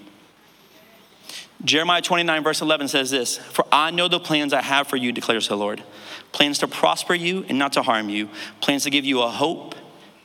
Jeremiah 1.65 2.01
29, 2.01 2.43
verse 2.43 2.61
11 2.61 2.89
says 2.89 3.09
this 3.09 3.37
For 3.37 3.65
I 3.71 3.91
know 3.91 4.07
the 4.07 4.19
plans 4.19 4.53
I 4.53 4.61
have 4.61 4.87
for 4.87 4.97
you, 4.97 5.11
declares 5.11 5.47
the 5.47 5.57
Lord 5.57 5.83
plans 6.31 6.57
to 6.59 6.67
prosper 6.67 7.13
you 7.13 7.45
and 7.47 7.59
not 7.59 7.73
to 7.73 7.83
harm 7.83 8.09
you, 8.09 8.27
plans 8.59 8.83
to 8.83 8.89
give 8.89 9.05
you 9.05 9.21
a 9.21 9.29
hope 9.29 9.75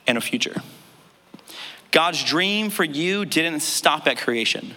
and 0.07 0.17
a 0.17 0.21
future. 0.21 0.63
God's 1.91 2.25
dream 2.25 2.71
for 2.71 2.83
you 2.83 3.27
didn't 3.27 3.61
stop 3.61 4.07
at 4.07 4.17
creation. 4.17 4.75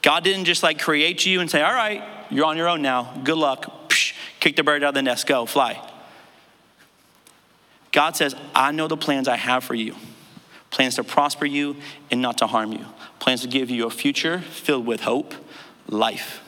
God 0.00 0.24
didn't 0.24 0.46
just 0.46 0.62
like 0.62 0.80
create 0.80 1.24
you 1.26 1.40
and 1.40 1.50
say, 1.50 1.62
All 1.62 1.72
right, 1.72 2.02
you're 2.30 2.46
on 2.46 2.56
your 2.56 2.68
own 2.68 2.82
now. 2.82 3.14
Good 3.24 3.38
luck. 3.38 3.88
Psh, 3.90 4.14
kick 4.40 4.56
the 4.56 4.62
bird 4.62 4.82
out 4.82 4.88
of 4.88 4.94
the 4.94 5.02
nest, 5.02 5.26
go, 5.26 5.46
fly. 5.46 5.80
God 7.92 8.16
says, 8.16 8.34
I 8.54 8.72
know 8.72 8.88
the 8.88 8.96
plans 8.96 9.28
I 9.28 9.36
have 9.36 9.62
for 9.62 9.74
you 9.74 9.94
plans 10.74 10.96
to 10.96 11.04
prosper 11.04 11.46
you 11.46 11.76
and 12.10 12.20
not 12.20 12.36
to 12.38 12.48
harm 12.48 12.72
you, 12.72 12.84
plans 13.20 13.42
to 13.42 13.46
give 13.46 13.70
you 13.70 13.86
a 13.86 13.90
future 13.90 14.40
filled 14.40 14.84
with 14.84 15.02
hope, 15.02 15.32
life. 15.88 16.40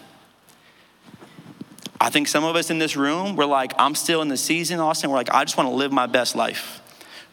I 2.00 2.10
think 2.10 2.28
some 2.28 2.44
of 2.44 2.56
us 2.56 2.70
in 2.70 2.78
this 2.78 2.96
room, 2.96 3.36
we're 3.36 3.46
like, 3.46 3.72
I'm 3.78 3.94
still 3.94 4.22
in 4.22 4.28
the 4.28 4.36
season, 4.36 4.80
Austin. 4.80 5.10
We're 5.10 5.16
like, 5.16 5.32
I 5.32 5.44
just 5.44 5.56
want 5.56 5.68
to 5.68 5.74
live 5.74 5.92
my 5.92 6.06
best 6.06 6.36
life. 6.36 6.82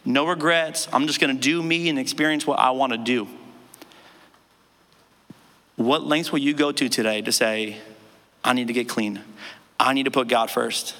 No 0.06 0.26
regrets. 0.26 0.88
I'm 0.92 1.08
just 1.08 1.20
going 1.20 1.36
to 1.36 1.42
do 1.42 1.62
me 1.62 1.90
and 1.90 2.00
experience 2.00 2.48
what 2.48 2.60
I 2.60 2.72
want 2.72 2.94
to 2.94 2.98
do. 2.98 3.28
What 5.76 6.04
lengths 6.04 6.32
will 6.32 6.40
you 6.40 6.54
go 6.54 6.72
to 6.72 6.88
today 6.88 7.22
to 7.22 7.32
say, 7.32 7.78
I 8.44 8.54
need 8.54 8.68
to 8.68 8.74
get 8.74 8.88
clean? 8.88 9.22
I 9.80 9.94
need 9.94 10.04
to 10.04 10.12
put 10.12 10.28
God 10.28 10.50
first. 10.50 10.96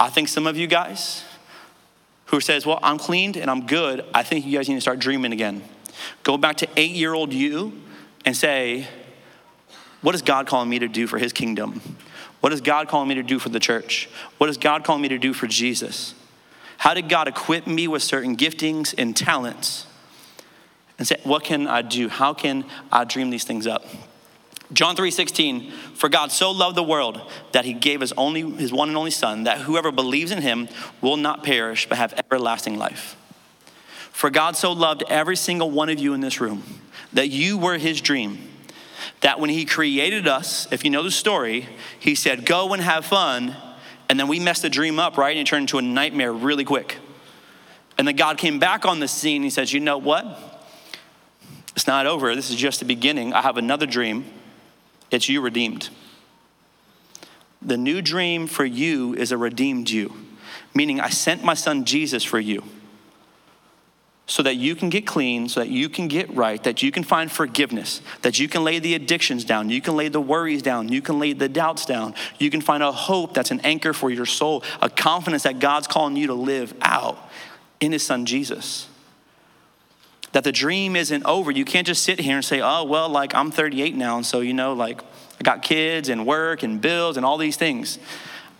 I 0.00 0.08
think 0.10 0.28
some 0.28 0.46
of 0.46 0.56
you 0.56 0.66
guys, 0.66 1.22
who 2.26 2.40
says, 2.40 2.66
Well, 2.66 2.80
I'm 2.82 2.98
cleaned 2.98 3.36
and 3.36 3.50
I'm 3.50 3.66
good, 3.66 4.04
I 4.12 4.22
think 4.22 4.44
you 4.44 4.56
guys 4.56 4.68
need 4.68 4.76
to 4.76 4.80
start 4.80 4.98
dreaming 4.98 5.32
again. 5.32 5.62
Go 6.22 6.36
back 6.36 6.56
to 6.56 6.68
eight 6.76 6.90
year 6.90 7.14
old 7.14 7.32
you 7.32 7.80
and 8.24 8.36
say, 8.36 8.88
What 10.04 10.14
is 10.14 10.20
God 10.20 10.46
calling 10.46 10.68
me 10.68 10.78
to 10.80 10.86
do 10.86 11.06
for 11.06 11.16
his 11.16 11.32
kingdom? 11.32 11.80
What 12.40 12.52
is 12.52 12.60
God 12.60 12.88
calling 12.88 13.08
me 13.08 13.14
to 13.14 13.22
do 13.22 13.38
for 13.38 13.48
the 13.48 13.58
church? 13.58 14.06
What 14.36 14.50
is 14.50 14.58
God 14.58 14.84
calling 14.84 15.00
me 15.00 15.08
to 15.08 15.16
do 15.16 15.32
for 15.32 15.46
Jesus? 15.46 16.14
How 16.76 16.92
did 16.92 17.08
God 17.08 17.26
equip 17.26 17.66
me 17.66 17.88
with 17.88 18.02
certain 18.02 18.36
giftings 18.36 18.94
and 18.98 19.16
talents? 19.16 19.86
And 20.98 21.08
say, 21.08 21.16
What 21.24 21.42
can 21.42 21.66
I 21.66 21.80
do? 21.80 22.10
How 22.10 22.34
can 22.34 22.66
I 22.92 23.04
dream 23.04 23.30
these 23.30 23.44
things 23.44 23.66
up? 23.66 23.86
John 24.74 24.94
3:16 24.94 25.72
For 25.94 26.10
God 26.10 26.30
so 26.30 26.50
loved 26.50 26.76
the 26.76 26.82
world 26.82 27.22
that 27.52 27.64
he 27.64 27.72
gave 27.72 28.02
his 28.02 28.12
only 28.18 28.42
his 28.42 28.74
one 28.74 28.88
and 28.88 28.98
only 28.98 29.10
son 29.10 29.44
that 29.44 29.62
whoever 29.62 29.90
believes 29.90 30.30
in 30.30 30.42
him 30.42 30.68
will 31.00 31.16
not 31.16 31.44
perish 31.44 31.88
but 31.88 31.96
have 31.96 32.12
everlasting 32.12 32.76
life. 32.76 33.16
For 34.12 34.28
God 34.28 34.54
so 34.54 34.70
loved 34.70 35.02
every 35.08 35.36
single 35.36 35.70
one 35.70 35.88
of 35.88 35.98
you 35.98 36.12
in 36.12 36.20
this 36.20 36.42
room 36.42 36.62
that 37.14 37.28
you 37.28 37.56
were 37.56 37.78
his 37.78 38.02
dream. 38.02 38.50
That 39.20 39.40
when 39.40 39.50
he 39.50 39.64
created 39.64 40.26
us, 40.26 40.68
if 40.70 40.84
you 40.84 40.90
know 40.90 41.02
the 41.02 41.10
story, 41.10 41.68
he 41.98 42.14
said, 42.14 42.46
"Go 42.46 42.72
and 42.72 42.82
have 42.82 43.04
fun." 43.04 43.56
And 44.08 44.20
then 44.20 44.28
we 44.28 44.38
messed 44.38 44.62
the 44.62 44.70
dream 44.70 44.98
up, 44.98 45.16
right? 45.16 45.36
And 45.36 45.46
it 45.46 45.50
turned 45.50 45.62
into 45.62 45.78
a 45.78 45.82
nightmare 45.82 46.32
really 46.32 46.64
quick. 46.64 46.98
And 47.96 48.06
then 48.06 48.16
God 48.16 48.38
came 48.38 48.58
back 48.58 48.84
on 48.84 49.00
the 49.00 49.08
scene. 49.08 49.42
He 49.42 49.50
says, 49.50 49.72
"You 49.72 49.80
know 49.80 49.98
what? 49.98 50.70
It's 51.74 51.86
not 51.86 52.06
over. 52.06 52.34
This 52.34 52.50
is 52.50 52.56
just 52.56 52.80
the 52.80 52.84
beginning. 52.84 53.32
I 53.32 53.42
have 53.42 53.56
another 53.56 53.86
dream." 53.86 54.24
It's 55.10 55.28
you 55.28 55.40
redeemed. 55.40 55.88
The 57.62 57.76
new 57.76 58.02
dream 58.02 58.46
for 58.46 58.64
you 58.64 59.14
is 59.14 59.32
a 59.32 59.38
redeemed 59.38 59.88
you, 59.88 60.14
meaning 60.74 61.00
I 61.00 61.08
sent 61.08 61.42
my 61.42 61.54
son 61.54 61.84
Jesus 61.84 62.22
for 62.24 62.38
you 62.38 62.62
so 64.26 64.42
that 64.42 64.56
you 64.56 64.74
can 64.74 64.88
get 64.88 65.06
clean, 65.06 65.48
so 65.48 65.60
that 65.60 65.68
you 65.68 65.88
can 65.88 66.08
get 66.08 66.34
right, 66.34 66.62
that 66.64 66.82
you 66.82 66.90
can 66.90 67.04
find 67.04 67.30
forgiveness, 67.30 68.00
that 68.22 68.38
you 68.38 68.48
can 68.48 68.64
lay 68.64 68.78
the 68.78 68.94
addictions 68.94 69.44
down, 69.44 69.68
you 69.68 69.82
can 69.82 69.96
lay 69.96 70.08
the 70.08 70.20
worries 70.20 70.62
down, 70.62 70.88
you 70.88 71.02
can 71.02 71.18
lay 71.18 71.34
the 71.34 71.48
doubts 71.48 71.84
down, 71.84 72.14
you 72.38 72.50
can 72.50 72.62
find 72.62 72.82
a 72.82 72.90
hope 72.90 73.34
that's 73.34 73.50
an 73.50 73.60
anchor 73.60 73.92
for 73.92 74.10
your 74.10 74.24
soul, 74.24 74.62
a 74.80 74.88
confidence 74.88 75.42
that 75.42 75.58
God's 75.58 75.86
calling 75.86 76.16
you 76.16 76.28
to 76.28 76.34
live 76.34 76.74
out 76.80 77.18
in 77.80 77.92
His 77.92 78.04
Son 78.04 78.24
Jesus 78.24 78.88
that 80.34 80.42
the 80.42 80.52
dream 80.52 80.96
isn't 80.96 81.24
over. 81.24 81.52
You 81.52 81.64
can't 81.64 81.86
just 81.86 82.02
sit 82.02 82.18
here 82.18 82.34
and 82.34 82.44
say, 82.44 82.60
oh, 82.60 82.82
well, 82.82 83.08
like 83.08 83.36
I'm 83.36 83.52
38 83.52 83.94
now, 83.94 84.16
and 84.16 84.26
so, 84.26 84.40
you 84.40 84.52
know, 84.52 84.72
like 84.72 85.00
I 85.38 85.44
got 85.44 85.62
kids 85.62 86.08
and 86.08 86.26
work 86.26 86.64
and 86.64 86.80
bills 86.80 87.16
and 87.16 87.24
all 87.24 87.38
these 87.38 87.56
things. 87.56 88.00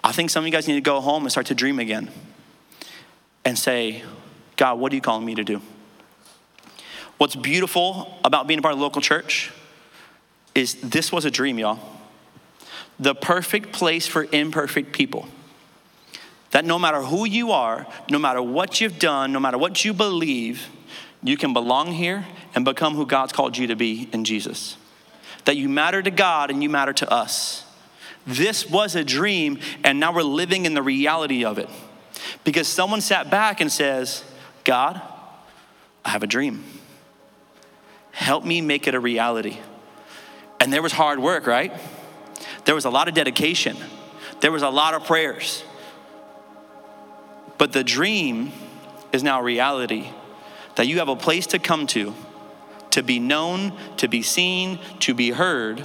I 0.05 0.13
think 0.13 0.31
some 0.31 0.45
of 0.45 0.47
you 0.47 0.53
guys 0.53 0.69
need 0.69 0.75
to 0.75 0.81
go 0.81 1.01
home 1.01 1.25
and 1.25 1.33
start 1.33 1.47
to 1.47 1.55
dream 1.55 1.81
again 1.81 2.11
and 3.45 3.59
say, 3.59 4.05
God, 4.57 4.79
what 4.79 4.93
are 4.93 4.95
you 4.95 5.01
calling 5.01 5.25
me 5.25 5.35
to 5.35 5.45
do? 5.45 5.61
What's 7.19 7.37
beautiful 7.37 8.19
about 8.25 8.47
being 8.47 8.59
a 8.59 8.63
part 8.63 8.73
of 8.73 8.79
the 8.79 8.85
local 8.85 9.01
church 9.01 9.53
is 10.55 10.75
this 10.75 11.13
was 11.13 11.25
a 11.25 11.31
dream, 11.31 11.59
y'all. 11.59 11.79
The 12.99 13.15
perfect 13.15 13.73
place 13.73 14.07
for 14.07 14.27
imperfect 14.31 14.93
people. 14.93 15.29
That 16.53 16.65
no 16.65 16.79
matter 16.79 17.03
who 17.03 17.25
you 17.25 17.51
are, 17.51 17.87
no 18.09 18.19
matter 18.19 18.41
what 18.41 18.81
you've 18.81 18.99
done, 18.99 19.33
no 19.33 19.41
matter 19.41 19.59
what 19.59 19.85
you 19.85 19.93
believe, 19.93 20.69
you 21.23 21.37
can 21.37 21.53
belong 21.53 21.93
here 21.93 22.25
and 22.55 22.65
become 22.65 22.95
who 22.95 23.07
God's 23.07 23.33
called 23.33 23.57
you 23.57 23.67
to 23.69 23.77
be 23.77 24.09
in 24.13 24.25
Jesus. 24.25 24.77
That 25.47 25.57
you 25.57 25.69
matter 25.69 26.03
to 26.03 26.11
God 26.11 26.51
and 26.51 26.63
you 26.63 26.69
matter 26.69 26.93
to 26.93 27.11
us. 27.11 27.65
This 28.27 28.71
was 28.71 28.95
a 28.95 29.05
dream, 29.05 29.59
and 29.83 30.01
now 30.01 30.13
we're 30.15 30.23
living 30.23 30.65
in 30.65 30.75
the 30.75 30.83
reality 30.83 31.45
of 31.45 31.59
it. 31.59 31.69
Because 32.45 32.69
someone 32.69 33.01
sat 33.01 33.31
back 33.31 33.61
and 33.61 33.71
says, 33.71 34.25
God, 34.65 35.01
I 36.05 36.11
have 36.11 36.23
a 36.23 36.27
dream. 36.27 36.65
Help 38.13 38.45
me 38.45 38.61
make 38.61 38.87
it 38.87 38.95
a 38.95 39.01
reality. 39.01 39.59
And 40.61 40.73
there 40.73 40.83
was 40.83 40.93
hard 40.93 41.19
work, 41.19 41.47
right? 41.47 41.73
There 42.65 42.75
was 42.75 42.85
a 42.85 42.91
lot 42.91 43.09
of 43.09 43.15
dedication, 43.15 43.77
there 44.41 44.53
was 44.53 44.63
a 44.63 44.71
lot 44.71 44.95
of 44.95 45.05
prayers. 45.05 45.65
But 47.57 47.73
the 47.73 47.85
dream 47.85 48.53
is 49.13 49.23
now 49.23 49.41
reality 49.41 50.09
that 50.75 50.89
you 50.89 50.99
have 50.99 51.09
a 51.09 51.17
place 51.17 51.47
to 51.49 51.59
come 51.59 51.87
to, 51.89 52.15
to 52.91 53.03
be 53.03 53.21
known, 53.21 53.77
to 53.99 54.09
be 54.09 54.23
seen, 54.23 54.81
to 55.01 55.15
be 55.15 55.31
heard, 55.31 55.85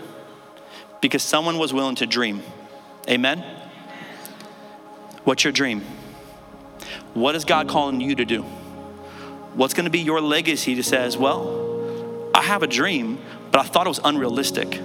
because 1.01 1.21
someone 1.21 1.57
was 1.57 1.71
willing 1.73 1.95
to 1.95 2.07
dream. 2.07 2.41
Amen? 3.07 3.43
What's 5.23 5.43
your 5.43 5.53
dream? 5.53 5.81
What 7.13 7.35
is 7.35 7.45
God 7.45 7.67
calling 7.67 8.01
you 8.01 8.15
to 8.15 8.25
do? 8.25 8.45
What's 9.55 9.73
going 9.73 9.85
to 9.85 9.91
be 9.91 9.99
your 9.99 10.21
legacy 10.21 10.75
to 10.75 10.83
says, 10.83 11.17
well, 11.17 12.29
I 12.33 12.41
have 12.41 12.63
a 12.63 12.67
dream, 12.67 13.19
but 13.51 13.59
I 13.59 13.63
thought 13.63 13.85
it 13.85 13.89
was 13.89 13.99
unrealistic. 14.03 14.79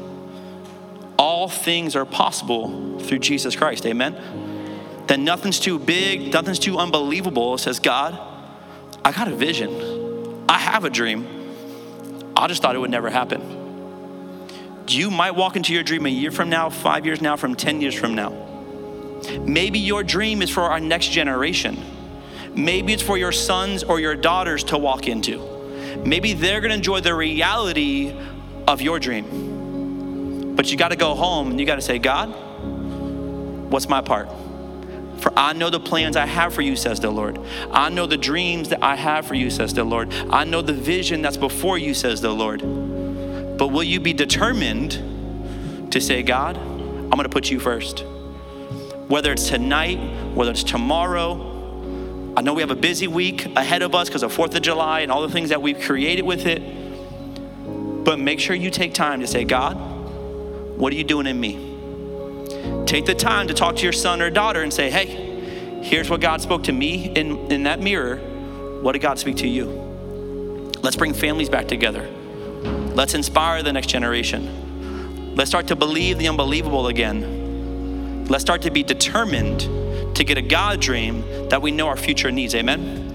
All 1.19 1.49
things 1.49 1.95
are 1.95 2.05
possible 2.05 2.99
through 2.99 3.21
Jesus 3.21 3.55
Christ. 3.55 3.87
Amen? 3.87 4.17
That 5.07 5.21
nothing's 5.21 5.61
too 5.61 5.79
big, 5.79 6.33
nothing's 6.33 6.59
too 6.59 6.79
unbelievable. 6.79 7.55
It 7.55 7.59
says, 7.59 7.79
God, 7.79 8.19
I 9.05 9.13
got 9.13 9.29
a 9.29 9.35
vision. 9.35 10.45
I 10.49 10.59
have 10.59 10.85
a 10.85 10.91
dream. 10.91 11.27
I 12.37 12.47
just 12.49 12.63
thought 12.63 12.75
it 12.75 12.79
would 12.79 12.91
never 12.91 13.11
happen. 13.11 13.63
You 14.89 15.11
might 15.11 15.33
walk 15.33 15.57
into 15.57 15.73
your 15.73 15.83
dream 15.83 16.07
a 16.07 16.11
year 16.11 16.31
from 16.31 16.51
now, 16.51 16.69
five 16.71 17.07
years 17.07 17.21
now, 17.21 17.37
from 17.37 17.55
10 17.55 17.81
years 17.81 17.95
from 17.95 18.15
now. 18.15 18.31
Maybe 19.41 19.79
your 19.79 20.03
dream 20.03 20.43
is 20.43 20.51
for 20.51 20.63
our 20.63 20.81
next 20.81 21.09
generation. 21.09 21.79
Maybe 22.55 22.93
it's 22.93 23.03
for 23.03 23.19
your 23.19 23.33
sons 23.33 23.83
or 23.83 24.01
your 24.01 24.15
daughters 24.15 24.65
to 24.65 24.79
walk 24.79 25.09
into. 25.09 25.39
Maybe 26.05 26.33
they're 26.33 26.61
gonna 26.61 26.75
enjoy 26.75 27.01
the 27.01 27.15
reality 27.15 28.15
of 28.67 28.81
your 28.81 28.99
dream. 28.99 30.55
But 30.57 30.71
you 30.71 30.77
got 30.77 30.89
to 30.89 30.97
go 30.97 31.15
home 31.15 31.51
and 31.51 31.59
you 31.59 31.67
got 31.67 31.77
to 31.77 31.83
say, 31.83 31.99
God, 31.99 32.29
what's 33.71 33.89
my 33.89 34.01
part? 34.01 34.29
For 35.19 35.33
I 35.37 35.53
know 35.53 35.71
the 35.71 35.81
plans 35.81 36.17
I 36.17 36.27
have 36.27 36.55
for 36.55 36.63
you, 36.63 36.77
says 36.77 37.01
the 37.01 37.11
Lord. 37.11 37.39
I 37.71 37.89
know 37.89 38.07
the 38.07 38.17
dreams 38.17 38.69
that 38.69 38.83
I 38.83 38.95
have 38.95 39.27
for 39.27 39.35
you, 39.35 39.51
says 39.51 39.75
the 39.75 39.85
Lord. 39.85 40.13
I 40.31 40.45
know 40.45 40.63
the 40.63 40.73
vision 40.73 41.23
that's 41.23 41.37
before 41.37 41.79
you, 41.79 41.95
says 41.95 42.21
the 42.21 42.33
Lord. 42.33 42.61
But 43.59 43.69
will 43.69 43.83
you 43.83 44.01
be 44.01 44.13
determined 44.13 45.93
to 45.93 46.01
say, 46.01 46.23
God, 46.23 46.57
I'm 46.57 47.11
gonna 47.11 47.29
put 47.29 47.51
you 47.51 47.59
first? 47.59 48.05
Whether 49.09 49.33
it's 49.33 49.49
tonight, 49.49 49.99
whether 50.35 50.51
it's 50.51 50.65
tomorrow, 50.65 51.54
I 52.37 52.41
know 52.41 52.53
we 52.53 52.63
have 52.63 52.73
a 52.73 52.77
busy 52.77 53.07
week 53.07 53.47
ahead 53.57 53.83
of 53.83 53.95
us 53.95 54.09
because 54.09 54.25
of 54.25 54.35
4th 54.37 54.57
of 54.57 54.63
July 54.63 55.01
and 55.01 55.13
all 55.13 55.23
the 55.23 55.29
things 55.29 55.51
that 55.51 55.63
we've 55.63 55.81
created 55.81 56.23
with 56.23 56.47
it. 56.47 56.63
But 58.05 58.19
make 58.19 58.41
sure 58.41 58.57
you 58.57 58.71
take 58.71 58.93
time 58.93 59.21
to 59.21 59.27
say, 59.27 59.45
God, 59.45 59.77
what 60.77 60.93
are 60.93 60.97
you 60.97 61.05
doing 61.05 61.29
in 61.29 61.39
me? 61.39 62.85
Take 62.87 63.07
the 63.07 63.15
time 63.15 63.47
to 63.49 63.55
talk 63.55 63.77
to 63.77 63.83
your 63.85 63.93
son 63.93 64.21
or 64.21 64.31
daughter 64.31 64.63
and 64.63 64.73
say, 64.73 64.91
hey, 64.91 65.07
here's 65.83 66.11
what 66.11 66.21
God 66.21 66.41
spoke 66.41 66.65
to 66.65 66.73
me 66.73 67.07
in, 67.07 67.53
in 67.53 67.63
that 67.63 67.81
mirror. 67.81 68.17
What 68.17 68.93
did 68.93 69.03
God 69.03 69.19
speak 69.21 69.37
to 69.37 69.49
you? 69.49 69.67
Let's 70.83 70.97
bring 70.97 71.15
families 71.15 71.49
back 71.49 71.69
together. 71.69 72.11
Let's 72.95 73.15
inspire 73.15 73.63
the 73.63 73.73
next 73.73 73.87
generation. 73.87 75.35
Let's 75.37 75.51
start 75.51 75.69
to 75.69 75.77
believe 75.77 76.19
the 76.19 76.29
unbelievable 76.29 76.89
again. 76.89 78.27
Let's 78.27 78.43
start 78.43 78.63
to 78.63 78.71
be 78.71 78.83
determined 78.83 79.69
to 80.15 80.25
get 80.25 80.39
a 80.39 80.43
God 80.43 80.81
dream 80.81 81.23
that 81.49 81.61
we 81.61 81.71
know 81.71 81.89
our 81.89 81.97
future 81.97 82.31
needs. 82.31 82.55
Amen. 82.55 83.11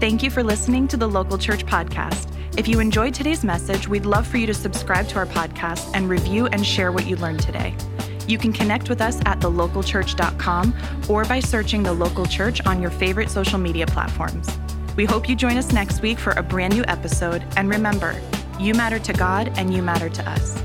Thank 0.00 0.22
you 0.22 0.30
for 0.30 0.42
listening 0.42 0.86
to 0.88 0.96
the 0.96 1.06
Local 1.06 1.38
Church 1.38 1.64
Podcast. 1.64 2.30
If 2.58 2.68
you 2.68 2.78
enjoyed 2.78 3.14
today's 3.14 3.42
message, 3.42 3.88
we'd 3.88 4.06
love 4.06 4.26
for 4.26 4.36
you 4.36 4.46
to 4.46 4.54
subscribe 4.54 5.08
to 5.08 5.16
our 5.16 5.26
podcast 5.26 5.90
and 5.94 6.08
review 6.08 6.46
and 6.46 6.64
share 6.64 6.92
what 6.92 7.06
you 7.06 7.16
learned 7.16 7.40
today. 7.40 7.74
You 8.28 8.38
can 8.38 8.52
connect 8.52 8.88
with 8.88 9.00
us 9.00 9.20
at 9.26 9.40
thelocalchurch.com 9.40 10.74
or 11.08 11.24
by 11.24 11.40
searching 11.40 11.82
The 11.82 11.92
Local 11.92 12.26
Church 12.26 12.64
on 12.66 12.80
your 12.80 12.90
favorite 12.90 13.30
social 13.30 13.58
media 13.58 13.86
platforms. 13.86 14.48
We 14.96 15.04
hope 15.04 15.28
you 15.28 15.34
join 15.34 15.56
us 15.56 15.72
next 15.72 16.00
week 16.02 16.18
for 16.18 16.30
a 16.32 16.42
brand 16.42 16.74
new 16.74 16.84
episode. 16.86 17.44
And 17.56 17.68
remember, 17.68 18.20
you 18.60 18.74
matter 18.74 18.98
to 19.00 19.12
God 19.12 19.52
and 19.56 19.74
you 19.74 19.82
matter 19.82 20.08
to 20.08 20.30
us. 20.30 20.62